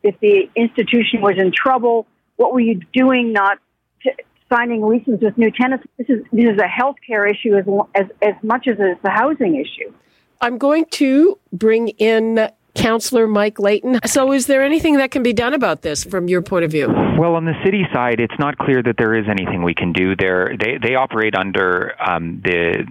If 0.03 0.19
the 0.21 0.49
institution 0.55 1.21
was 1.21 1.35
in 1.38 1.53
trouble, 1.53 2.07
what 2.37 2.53
were 2.53 2.61
you 2.61 2.81
doing 2.93 3.33
not 3.33 3.59
to, 4.03 4.12
signing 4.53 4.87
leases 4.87 5.21
with 5.21 5.37
new 5.38 5.51
tenants? 5.51 5.87
This 5.97 6.09
is, 6.09 6.25
this 6.33 6.45
is 6.45 6.59
a 6.59 6.69
healthcare 6.69 7.31
issue 7.31 7.57
as, 7.57 7.64
as, 7.95 8.07
as 8.23 8.35
much 8.43 8.67
as 8.69 8.77
it's 8.79 9.05
a 9.05 9.11
housing 9.11 9.57
issue. 9.57 9.93
I'm 10.41 10.59
going 10.59 10.87
to 10.93 11.38
bring 11.53 11.88
in 11.88 12.51
Councillor 12.79 13.27
Mike 13.27 13.59
Layton. 13.59 13.99
So, 14.07 14.33
is 14.33 14.47
there 14.47 14.62
anything 14.62 14.99
that 14.99 15.11
can 15.11 15.23
be 15.23 15.33
done 15.33 15.53
about 15.53 15.83
this 15.83 16.05
from 16.05 16.29
your 16.29 16.43
point 16.43 16.64
of 16.64 16.71
view? 16.71 16.87
Well, 17.19 17.35
on 17.35 17.45
the 17.45 17.55
city 17.64 17.85
side, 17.93 18.21
it's 18.21 18.38
not 18.38 18.57
clear 18.57 18.83
that 18.83 18.97
there 18.97 19.14
is 19.14 19.27
anything 19.29 19.64
we 19.64 19.75
can 19.75 19.93
do. 19.93 20.14
There, 20.14 20.57
they 20.59 20.79
they 20.81 20.95
operate 20.95 21.35
under 21.35 21.95
um, 22.01 22.41
the 22.45 22.87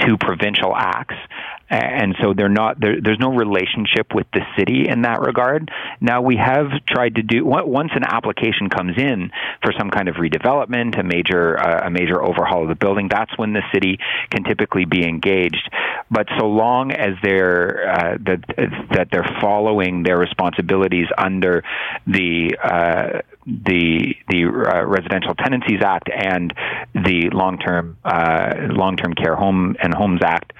two 0.00 0.18
provincial 0.18 0.76
acts, 0.76 1.16
and 1.74 2.14
so 2.20 2.34
they're 2.34 2.48
not 2.48 2.80
there, 2.80 3.00
there's 3.00 3.18
no 3.18 3.32
relationship 3.34 4.14
with 4.14 4.26
the 4.32 4.40
city 4.56 4.88
in 4.88 5.02
that 5.02 5.20
regard. 5.20 5.70
Now 6.00 6.22
we 6.22 6.36
have 6.36 6.66
tried 6.86 7.16
to 7.16 7.22
do 7.22 7.44
once 7.44 7.90
an 7.94 8.04
application 8.04 8.68
comes 8.68 8.96
in 8.98 9.30
for 9.62 9.72
some 9.78 9.90
kind 9.90 10.08
of 10.08 10.16
redevelopment, 10.16 10.98
a 10.98 11.02
major 11.02 11.58
uh, 11.58 11.86
a 11.86 11.90
major 11.90 12.22
overhaul 12.22 12.62
of 12.62 12.68
the 12.68 12.74
building. 12.74 13.08
That's 13.08 13.36
when 13.38 13.52
the 13.52 13.62
city 13.72 13.98
can 14.30 14.44
typically 14.44 14.84
be 14.84 15.04
engaged. 15.04 15.70
But 16.10 16.28
so 16.38 16.46
long 16.46 16.92
as 16.92 17.14
they're 17.22 17.90
uh, 17.90 18.18
that 18.26 18.44
that 18.92 19.08
they're 19.10 19.38
following 19.40 20.02
their 20.02 20.18
responsibilities 20.18 21.06
under 21.16 21.64
the 22.06 22.56
uh, 22.62 23.20
the 23.46 24.16
the 24.28 24.44
uh, 24.44 24.84
Residential 24.84 25.34
Tenancies 25.34 25.82
Act 25.82 26.08
and 26.10 26.52
the 26.94 27.30
Long 27.32 27.58
Term 27.58 27.96
uh, 28.04 28.54
Long 28.70 28.96
Term 28.96 29.14
Care 29.14 29.36
Home 29.36 29.76
and 29.82 29.92
Homes 29.94 30.20
Act, 30.24 30.52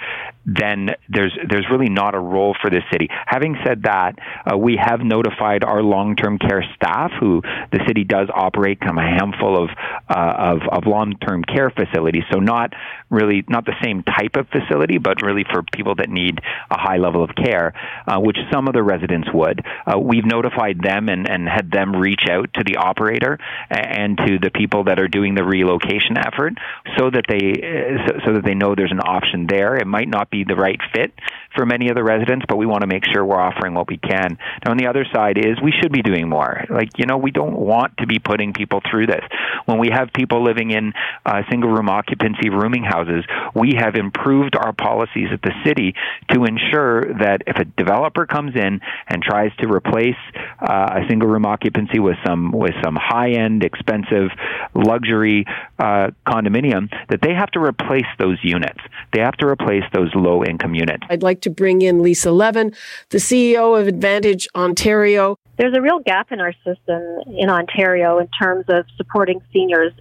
then 0.46 0.90
there's 1.09 1.37
there's 1.48 1.66
really 1.70 1.88
not 1.88 2.14
a 2.14 2.18
role 2.18 2.54
for 2.61 2.70
the 2.70 2.80
city. 2.92 3.09
Having 3.26 3.57
said 3.64 3.83
that, 3.85 4.18
uh, 4.50 4.57
we 4.57 4.78
have 4.80 5.00
notified 5.00 5.64
our 5.64 5.83
long 5.83 6.16
term 6.16 6.38
care 6.38 6.64
staff, 6.74 7.12
who 7.18 7.42
the 7.72 7.80
city 7.87 8.04
does 8.04 8.28
operate 8.33 8.80
kind 8.80 8.98
of 8.98 9.04
a 9.04 9.09
handful 9.09 9.64
of 9.64 9.70
uh, 10.09 10.54
of, 10.54 10.61
of 10.70 10.87
long 10.87 11.14
term 11.16 11.42
care 11.44 11.70
facilities. 11.70 12.24
So 12.33 12.40
not 12.40 12.72
really 13.11 13.44
not 13.48 13.64
the 13.64 13.74
same 13.83 14.02
type 14.02 14.37
of 14.37 14.48
facility, 14.48 14.98
but 14.98 15.22
really 15.22 15.44
for 15.50 15.62
people 15.62 15.94
that 15.96 16.11
need 16.11 16.40
a 16.70 16.78
high 16.78 16.98
level 16.98 17.22
of 17.22 17.30
care, 17.35 17.72
uh, 18.07 18.20
which 18.20 18.37
some 18.52 18.68
of 18.68 18.74
the 18.74 18.83
residents 18.83 19.28
would. 19.33 19.64
Uh, 19.87 19.98
we've 19.98 20.26
notified 20.26 20.80
them 20.83 21.09
and, 21.09 21.28
and 21.28 21.48
had 21.48 21.70
them 21.70 21.94
reach 21.96 22.24
out 22.30 22.52
to 22.54 22.64
the 22.64 22.76
operator 22.76 23.38
and 23.70 24.18
to 24.18 24.38
the 24.38 24.50
people 24.50 24.85
that 24.85 24.98
are 24.98 25.09
doing 25.09 25.35
the 25.35 25.44
relocation 25.44 26.18
effort, 26.18 26.54
so 26.98 27.11
that 27.11 27.24
they 27.28 27.52
uh, 27.54 28.20
so 28.26 28.35
that 28.35 28.44
they 28.44 28.54
know 28.54 28.74
there's 28.74 28.92
an 28.92 29.00
option 29.00 29.46
there. 29.46 29.76
It 29.76 29.87
might 29.87 30.09
not 30.09 30.30
be 30.34 30.44
the 30.44 30.56
right 30.56 30.80
fit 30.92 31.12
for 31.54 31.64
many 31.64 31.88
of 31.88 31.94
the 31.94 32.02
residents, 32.02 32.44
but 32.48 32.56
we 32.56 32.66
want 32.66 32.82
to 32.82 32.88
make 32.88 33.04
sure 33.12 33.24
we're 33.24 33.40
offering 33.40 33.74
what 33.74 33.88
we 33.88 33.96
can. 33.96 34.36
Now, 34.64 34.72
on 34.72 34.76
the 34.76 34.88
other 34.88 35.06
side 35.14 35.38
is 35.38 35.60
we 35.62 35.72
should 35.80 35.92
be 35.92 36.02
doing 36.02 36.28
more. 36.28 36.64
Like, 36.68 36.98
you 36.98 37.06
know, 37.06 37.16
we 37.16 37.30
don't 37.30 37.56
want 37.56 37.98
to 37.98 38.06
be 38.06 38.18
putting 38.18 38.52
people 38.52 38.80
through 38.90 39.06
this. 39.06 39.22
When 39.66 39.78
we 39.78 39.90
have 39.92 40.08
people 40.12 40.42
living 40.42 40.70
in 40.72 40.92
uh, 41.24 41.42
single 41.50 41.70
room 41.70 41.88
occupancy 41.88 42.50
rooming 42.50 42.82
houses, 42.82 43.24
we 43.54 43.74
have 43.78 43.94
improved 43.94 44.56
our 44.56 44.72
policies 44.72 45.28
at 45.32 45.42
the 45.42 45.52
city 45.64 45.94
to 46.32 46.44
ensure 46.44 47.02
that 47.20 47.42
if 47.46 47.56
a 47.56 47.64
developer 47.64 48.26
comes 48.26 48.56
in 48.56 48.80
and 49.08 49.22
tries 49.22 49.52
to 49.60 49.68
replace 49.72 50.18
uh, 50.60 50.98
a 50.98 51.08
single 51.08 51.28
room 51.28 51.46
occupancy 51.46 52.00
with 52.00 52.16
some 52.26 52.50
with 52.50 52.74
some 52.82 52.96
high 53.00 53.30
end, 53.32 53.62
expensive, 53.62 54.30
luxury 54.74 55.44
uh, 55.78 56.08
condominium, 56.26 56.90
that 57.08 57.20
they 57.22 57.34
have 57.34 57.50
to 57.52 57.60
replace 57.60 58.10
those 58.18 58.38
units. 58.42 58.80
They 59.12 59.20
have 59.20 59.36
to 59.38 59.46
replace 59.46 59.84
those 59.92 60.10
low 60.24 60.44
income 60.44 60.74
units. 60.74 61.04
I'd 61.08 61.22
like 61.22 61.40
to 61.42 61.50
bring 61.50 61.82
in 61.82 62.02
Lisa 62.02 62.32
Levin, 62.32 62.74
the 63.10 63.18
CEO 63.18 63.78
of 63.78 63.87
Advantage 63.87 64.48
Ontario. 64.56 65.37
There's 65.56 65.76
a 65.76 65.80
real 65.80 66.00
gap 66.00 66.32
in 66.32 66.40
our 66.40 66.52
system 66.64 67.20
in 67.38 67.48
Ontario 67.48 68.18
in 68.18 68.28
terms 68.28 68.64
of 68.68 68.87
supporting 68.96 69.40
seniors 69.52 69.92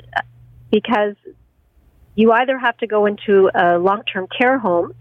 because 0.72 1.16
you 2.16 2.32
either 2.32 2.58
have 2.58 2.78
to 2.78 2.88
go 2.88 3.06
into 3.06 3.50
a 3.54 3.78
long 3.78 4.04
term 4.12 4.28
care 4.36 4.58
home, 4.58 4.94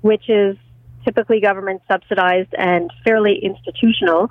which 0.00 0.28
is 0.28 0.56
typically 1.04 1.40
government 1.40 1.82
subsidized 1.90 2.52
and 2.56 2.90
fairly 3.04 3.38
institutional, 3.42 4.28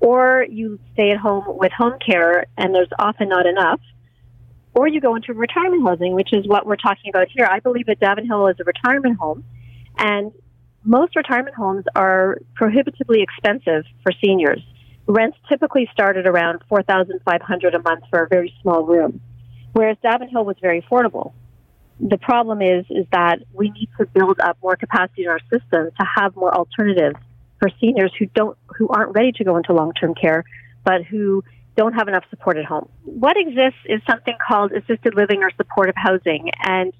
or 0.00 0.44
you 0.48 0.78
stay 0.92 1.10
at 1.10 1.18
home 1.18 1.44
with 1.46 1.72
home 1.72 1.98
care 2.04 2.46
and 2.56 2.74
there's 2.74 2.88
often 2.98 3.28
not 3.28 3.46
enough, 3.46 3.80
or 4.74 4.88
you 4.88 5.00
go 5.00 5.14
into 5.14 5.32
retirement 5.32 5.82
housing, 5.86 6.14
which 6.14 6.32
is 6.32 6.46
what 6.46 6.66
we're 6.66 6.76
talking 6.76 7.10
about 7.10 7.28
here. 7.32 7.46
I 7.50 7.60
believe 7.60 7.86
that 7.86 8.00
Davenhill 8.00 8.48
is 8.48 8.56
a 8.60 8.64
retirement 8.64 9.18
home, 9.18 9.44
and 9.98 10.32
most 10.84 11.14
retirement 11.16 11.54
homes 11.54 11.84
are 11.94 12.38
prohibitively 12.54 13.22
expensive 13.22 13.84
for 14.02 14.12
seniors. 14.24 14.60
Rents 15.06 15.36
typically 15.48 15.88
start 15.92 16.16
at 16.16 16.26
around 16.26 16.60
4500 16.68 17.74
a 17.74 17.82
month 17.82 18.04
for 18.10 18.22
a 18.22 18.28
very 18.28 18.54
small 18.62 18.84
room, 18.84 19.20
whereas 19.72 19.96
Davenhill 20.02 20.44
was 20.44 20.56
very 20.60 20.82
affordable. 20.82 21.32
The 22.00 22.18
problem 22.18 22.62
is 22.62 22.84
is 22.90 23.06
that 23.12 23.40
we 23.52 23.70
need 23.70 23.88
to 23.98 24.06
build 24.06 24.40
up 24.40 24.58
more 24.62 24.76
capacity 24.76 25.24
in 25.24 25.28
our 25.28 25.40
system 25.40 25.90
to 25.98 26.06
have 26.16 26.34
more 26.34 26.52
alternatives 26.54 27.16
for 27.58 27.68
seniors 27.80 28.12
who 28.18 28.26
don't 28.26 28.56
who 28.76 28.88
aren't 28.88 29.14
ready 29.14 29.32
to 29.32 29.44
go 29.44 29.56
into 29.56 29.72
long-term 29.72 30.14
care 30.14 30.44
but 30.84 31.04
who 31.04 31.44
don't 31.76 31.94
have 31.94 32.08
enough 32.08 32.24
support 32.28 32.58
at 32.58 32.64
home. 32.64 32.88
What 33.04 33.36
exists 33.36 33.80
is 33.86 34.00
something 34.08 34.34
called 34.46 34.72
assisted 34.72 35.14
living 35.14 35.42
or 35.42 35.50
supportive 35.56 35.94
housing 35.96 36.50
and 36.62 36.92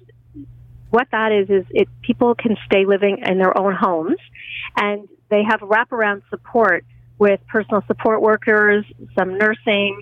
what 0.93 1.07
that 1.11 1.31
is 1.31 1.49
is 1.49 1.65
it 1.71 1.87
people 2.03 2.35
can 2.35 2.55
stay 2.67 2.85
living 2.85 3.17
in 3.25 3.39
their 3.39 3.57
own 3.57 3.73
homes 3.73 4.17
and 4.77 5.09
they 5.29 5.41
have 5.41 5.61
wraparound 5.61 6.21
support 6.29 6.85
with 7.17 7.39
personal 7.47 7.81
support 7.87 8.21
workers, 8.21 8.85
some 9.17 9.39
nursing 9.39 9.99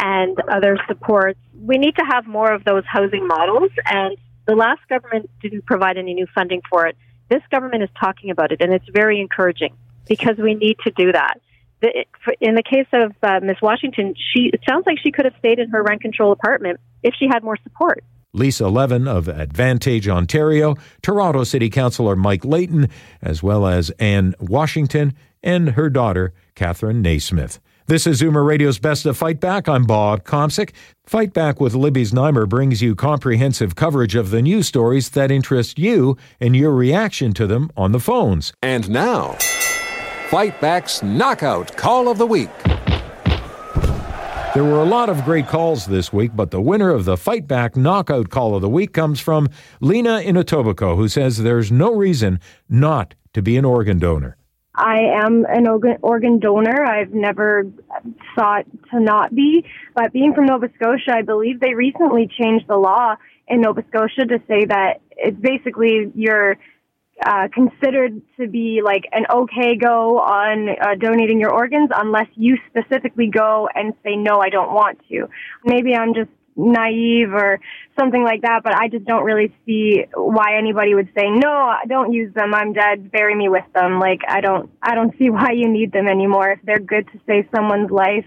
and 0.00 0.36
other 0.50 0.76
supports. 0.88 1.38
We 1.64 1.78
need 1.78 1.94
to 1.94 2.04
have 2.04 2.26
more 2.26 2.52
of 2.52 2.64
those 2.64 2.82
housing 2.88 3.28
models 3.28 3.70
and 3.86 4.16
the 4.44 4.56
last 4.56 4.80
government 4.88 5.30
didn't 5.40 5.64
provide 5.64 5.96
any 5.96 6.12
new 6.12 6.26
funding 6.34 6.60
for 6.68 6.88
it. 6.88 6.96
This 7.28 7.42
government 7.52 7.84
is 7.84 7.90
talking 8.00 8.30
about 8.30 8.50
it 8.50 8.60
and 8.60 8.72
it's 8.72 8.88
very 8.92 9.20
encouraging 9.20 9.76
because 10.08 10.38
we 10.38 10.56
need 10.56 10.76
to 10.82 10.90
do 10.90 11.12
that. 11.12 11.40
in 12.40 12.56
the 12.56 12.64
case 12.64 12.88
of 12.92 13.14
uh, 13.22 13.38
Miss 13.44 13.58
Washington, 13.62 14.16
she 14.16 14.50
it 14.52 14.62
sounds 14.68 14.86
like 14.86 14.98
she 14.98 15.12
could 15.12 15.24
have 15.24 15.34
stayed 15.38 15.60
in 15.60 15.70
her 15.70 15.84
rent 15.84 16.00
control 16.00 16.32
apartment 16.32 16.80
if 17.04 17.14
she 17.16 17.28
had 17.28 17.44
more 17.44 17.58
support. 17.62 18.02
Lisa 18.34 18.68
Levin 18.68 19.06
of 19.06 19.28
Advantage 19.28 20.08
Ontario, 20.08 20.74
Toronto 21.02 21.44
City 21.44 21.68
Councillor 21.68 22.16
Mike 22.16 22.46
Layton, 22.46 22.88
as 23.20 23.42
well 23.42 23.66
as 23.66 23.90
Anne 23.98 24.34
Washington 24.40 25.14
and 25.42 25.70
her 25.70 25.90
daughter, 25.90 26.32
Catherine 26.54 27.02
Nasmith. 27.02 27.58
This 27.88 28.06
is 28.06 28.22
Zoomer 28.22 28.46
Radio's 28.46 28.78
Best 28.78 29.04
of 29.04 29.18
Fight 29.18 29.38
Back. 29.38 29.68
I'm 29.68 29.84
Bob 29.84 30.24
Komsic. 30.24 30.70
Fight 31.04 31.34
Back 31.34 31.60
with 31.60 31.74
Libby 31.74 32.04
Znaimer 32.04 32.48
brings 32.48 32.80
you 32.80 32.94
comprehensive 32.94 33.74
coverage 33.74 34.14
of 34.14 34.30
the 34.30 34.40
news 34.40 34.66
stories 34.66 35.10
that 35.10 35.30
interest 35.30 35.78
you 35.78 36.16
and 36.40 36.56
your 36.56 36.72
reaction 36.72 37.34
to 37.34 37.46
them 37.46 37.70
on 37.76 37.92
the 37.92 38.00
phones. 38.00 38.54
And 38.62 38.88
now, 38.88 39.36
Fight 40.28 40.58
Back's 40.58 41.02
Knockout 41.02 41.76
Call 41.76 42.08
of 42.08 42.16
the 42.16 42.26
Week. 42.26 42.48
There 44.54 44.64
were 44.64 44.80
a 44.80 44.84
lot 44.84 45.08
of 45.08 45.24
great 45.24 45.46
calls 45.46 45.86
this 45.86 46.12
week, 46.12 46.32
but 46.34 46.50
the 46.50 46.60
winner 46.60 46.90
of 46.90 47.06
the 47.06 47.16
Fight 47.16 47.48
Back 47.48 47.74
Knockout 47.74 48.28
Call 48.28 48.54
of 48.54 48.60
the 48.60 48.68
Week 48.68 48.92
comes 48.92 49.18
from 49.18 49.48
Lena 49.80 50.20
in 50.20 50.36
Etobicoke, 50.36 50.96
who 50.96 51.08
says 51.08 51.38
there's 51.38 51.72
no 51.72 51.94
reason 51.94 52.38
not 52.68 53.14
to 53.32 53.40
be 53.40 53.56
an 53.56 53.64
organ 53.64 53.98
donor. 53.98 54.36
I 54.74 54.98
am 55.24 55.46
an 55.48 55.66
organ 56.02 56.38
donor. 56.38 56.84
I've 56.84 57.14
never 57.14 57.64
thought 58.36 58.66
to 58.90 59.00
not 59.00 59.34
be, 59.34 59.64
but 59.94 60.12
being 60.12 60.34
from 60.34 60.44
Nova 60.44 60.68
Scotia, 60.74 61.14
I 61.14 61.22
believe 61.22 61.58
they 61.58 61.72
recently 61.72 62.28
changed 62.38 62.68
the 62.68 62.76
law 62.76 63.16
in 63.48 63.62
Nova 63.62 63.82
Scotia 63.88 64.26
to 64.26 64.38
say 64.48 64.66
that 64.66 65.00
it's 65.16 65.40
basically 65.40 66.12
you're 66.14 66.58
uh, 67.24 67.48
considered 67.52 68.20
to 68.38 68.48
be 68.48 68.80
like 68.84 69.04
an 69.12 69.24
okay 69.32 69.76
go 69.76 70.18
on 70.18 70.68
uh, 70.68 70.94
donating 70.98 71.40
your 71.40 71.52
organs 71.52 71.90
unless 71.94 72.28
you 72.34 72.56
specifically 72.68 73.28
go 73.28 73.68
and 73.74 73.94
say 74.04 74.16
no 74.16 74.40
i 74.40 74.48
don't 74.48 74.72
want 74.72 74.98
to. 75.08 75.28
Maybe 75.64 75.94
i'm 75.94 76.14
just 76.14 76.30
naive 76.54 77.32
or 77.32 77.58
something 77.98 78.22
like 78.22 78.42
that 78.42 78.62
but 78.62 78.74
i 78.74 78.86
just 78.86 79.06
don't 79.06 79.24
really 79.24 79.54
see 79.64 80.04
why 80.14 80.58
anybody 80.58 80.94
would 80.94 81.08
say 81.16 81.30
no 81.30 81.74
don't 81.88 82.12
use 82.12 82.32
them. 82.34 82.54
I'm 82.54 82.72
dead. 82.72 83.10
Bury 83.10 83.34
me 83.34 83.48
with 83.48 83.64
them. 83.74 83.98
Like 83.98 84.20
i 84.28 84.40
don't 84.40 84.70
i 84.82 84.94
don't 84.94 85.16
see 85.18 85.30
why 85.30 85.52
you 85.52 85.68
need 85.68 85.92
them 85.92 86.08
anymore. 86.08 86.50
If 86.52 86.60
they're 86.62 86.78
good 86.78 87.08
to 87.12 87.20
save 87.26 87.48
someone's 87.54 87.90
life 87.90 88.26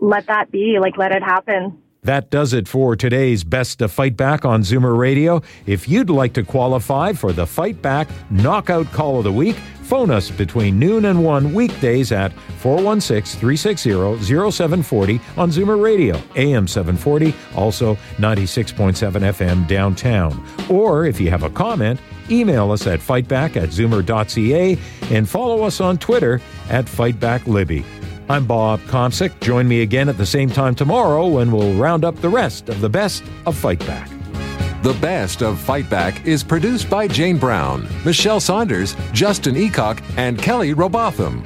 let 0.00 0.26
that 0.26 0.50
be, 0.50 0.78
like 0.80 0.96
let 0.96 1.12
it 1.12 1.22
happen. 1.22 1.82
That 2.04 2.28
does 2.28 2.52
it 2.52 2.68
for 2.68 2.96
today's 2.96 3.44
Best 3.44 3.78
to 3.78 3.88
Fight 3.88 4.14
Back 4.14 4.44
on 4.44 4.60
Zoomer 4.60 4.96
Radio. 4.96 5.40
If 5.64 5.88
you'd 5.88 6.10
like 6.10 6.34
to 6.34 6.42
qualify 6.42 7.14
for 7.14 7.32
the 7.32 7.46
Fight 7.46 7.80
Back 7.80 8.08
Knockout 8.30 8.92
Call 8.92 9.18
of 9.18 9.24
the 9.24 9.32
Week, 9.32 9.56
phone 9.84 10.10
us 10.10 10.30
between 10.30 10.78
noon 10.78 11.06
and 11.06 11.24
1 11.24 11.54
weekdays 11.54 12.12
at 12.12 12.30
416 12.58 13.40
360 13.40 13.90
0740 14.22 15.20
on 15.38 15.50
Zoomer 15.50 15.80
Radio, 15.82 16.20
AM 16.36 16.68
740, 16.68 17.34
also 17.56 17.94
96.7 18.18 18.94
FM 18.94 19.66
downtown. 19.66 20.46
Or 20.68 21.06
if 21.06 21.18
you 21.18 21.30
have 21.30 21.42
a 21.42 21.50
comment, 21.50 22.00
email 22.30 22.70
us 22.70 22.86
at 22.86 23.00
fightback 23.00 23.56
at 23.56 23.70
zoomer.ca 23.70 24.78
and 25.10 25.26
follow 25.26 25.62
us 25.62 25.80
on 25.80 25.96
Twitter 25.96 26.42
at 26.68 26.84
FightbackLibby. 26.84 27.93
I'm 28.28 28.46
Bob 28.46 28.80
Komsic. 28.80 29.38
Join 29.40 29.68
me 29.68 29.82
again 29.82 30.08
at 30.08 30.16
the 30.16 30.24
same 30.24 30.48
time 30.48 30.74
tomorrow 30.74 31.26
when 31.26 31.52
we'll 31.52 31.74
round 31.74 32.06
up 32.06 32.16
the 32.16 32.28
rest 32.28 32.70
of 32.70 32.80
the 32.80 32.88
best 32.88 33.22
of 33.44 33.54
Fight 33.54 33.80
Back. 33.80 34.08
The 34.82 34.96
Best 35.00 35.42
of 35.42 35.58
Fight 35.58 35.88
Back 35.90 36.26
is 36.26 36.42
produced 36.42 36.88
by 36.88 37.06
Jane 37.06 37.38
Brown, 37.38 37.88
Michelle 38.04 38.40
Saunders, 38.40 38.96
Justin 39.12 39.54
Eacock, 39.54 40.02
and 40.16 40.38
Kelly 40.38 40.74
Robotham. 40.74 41.42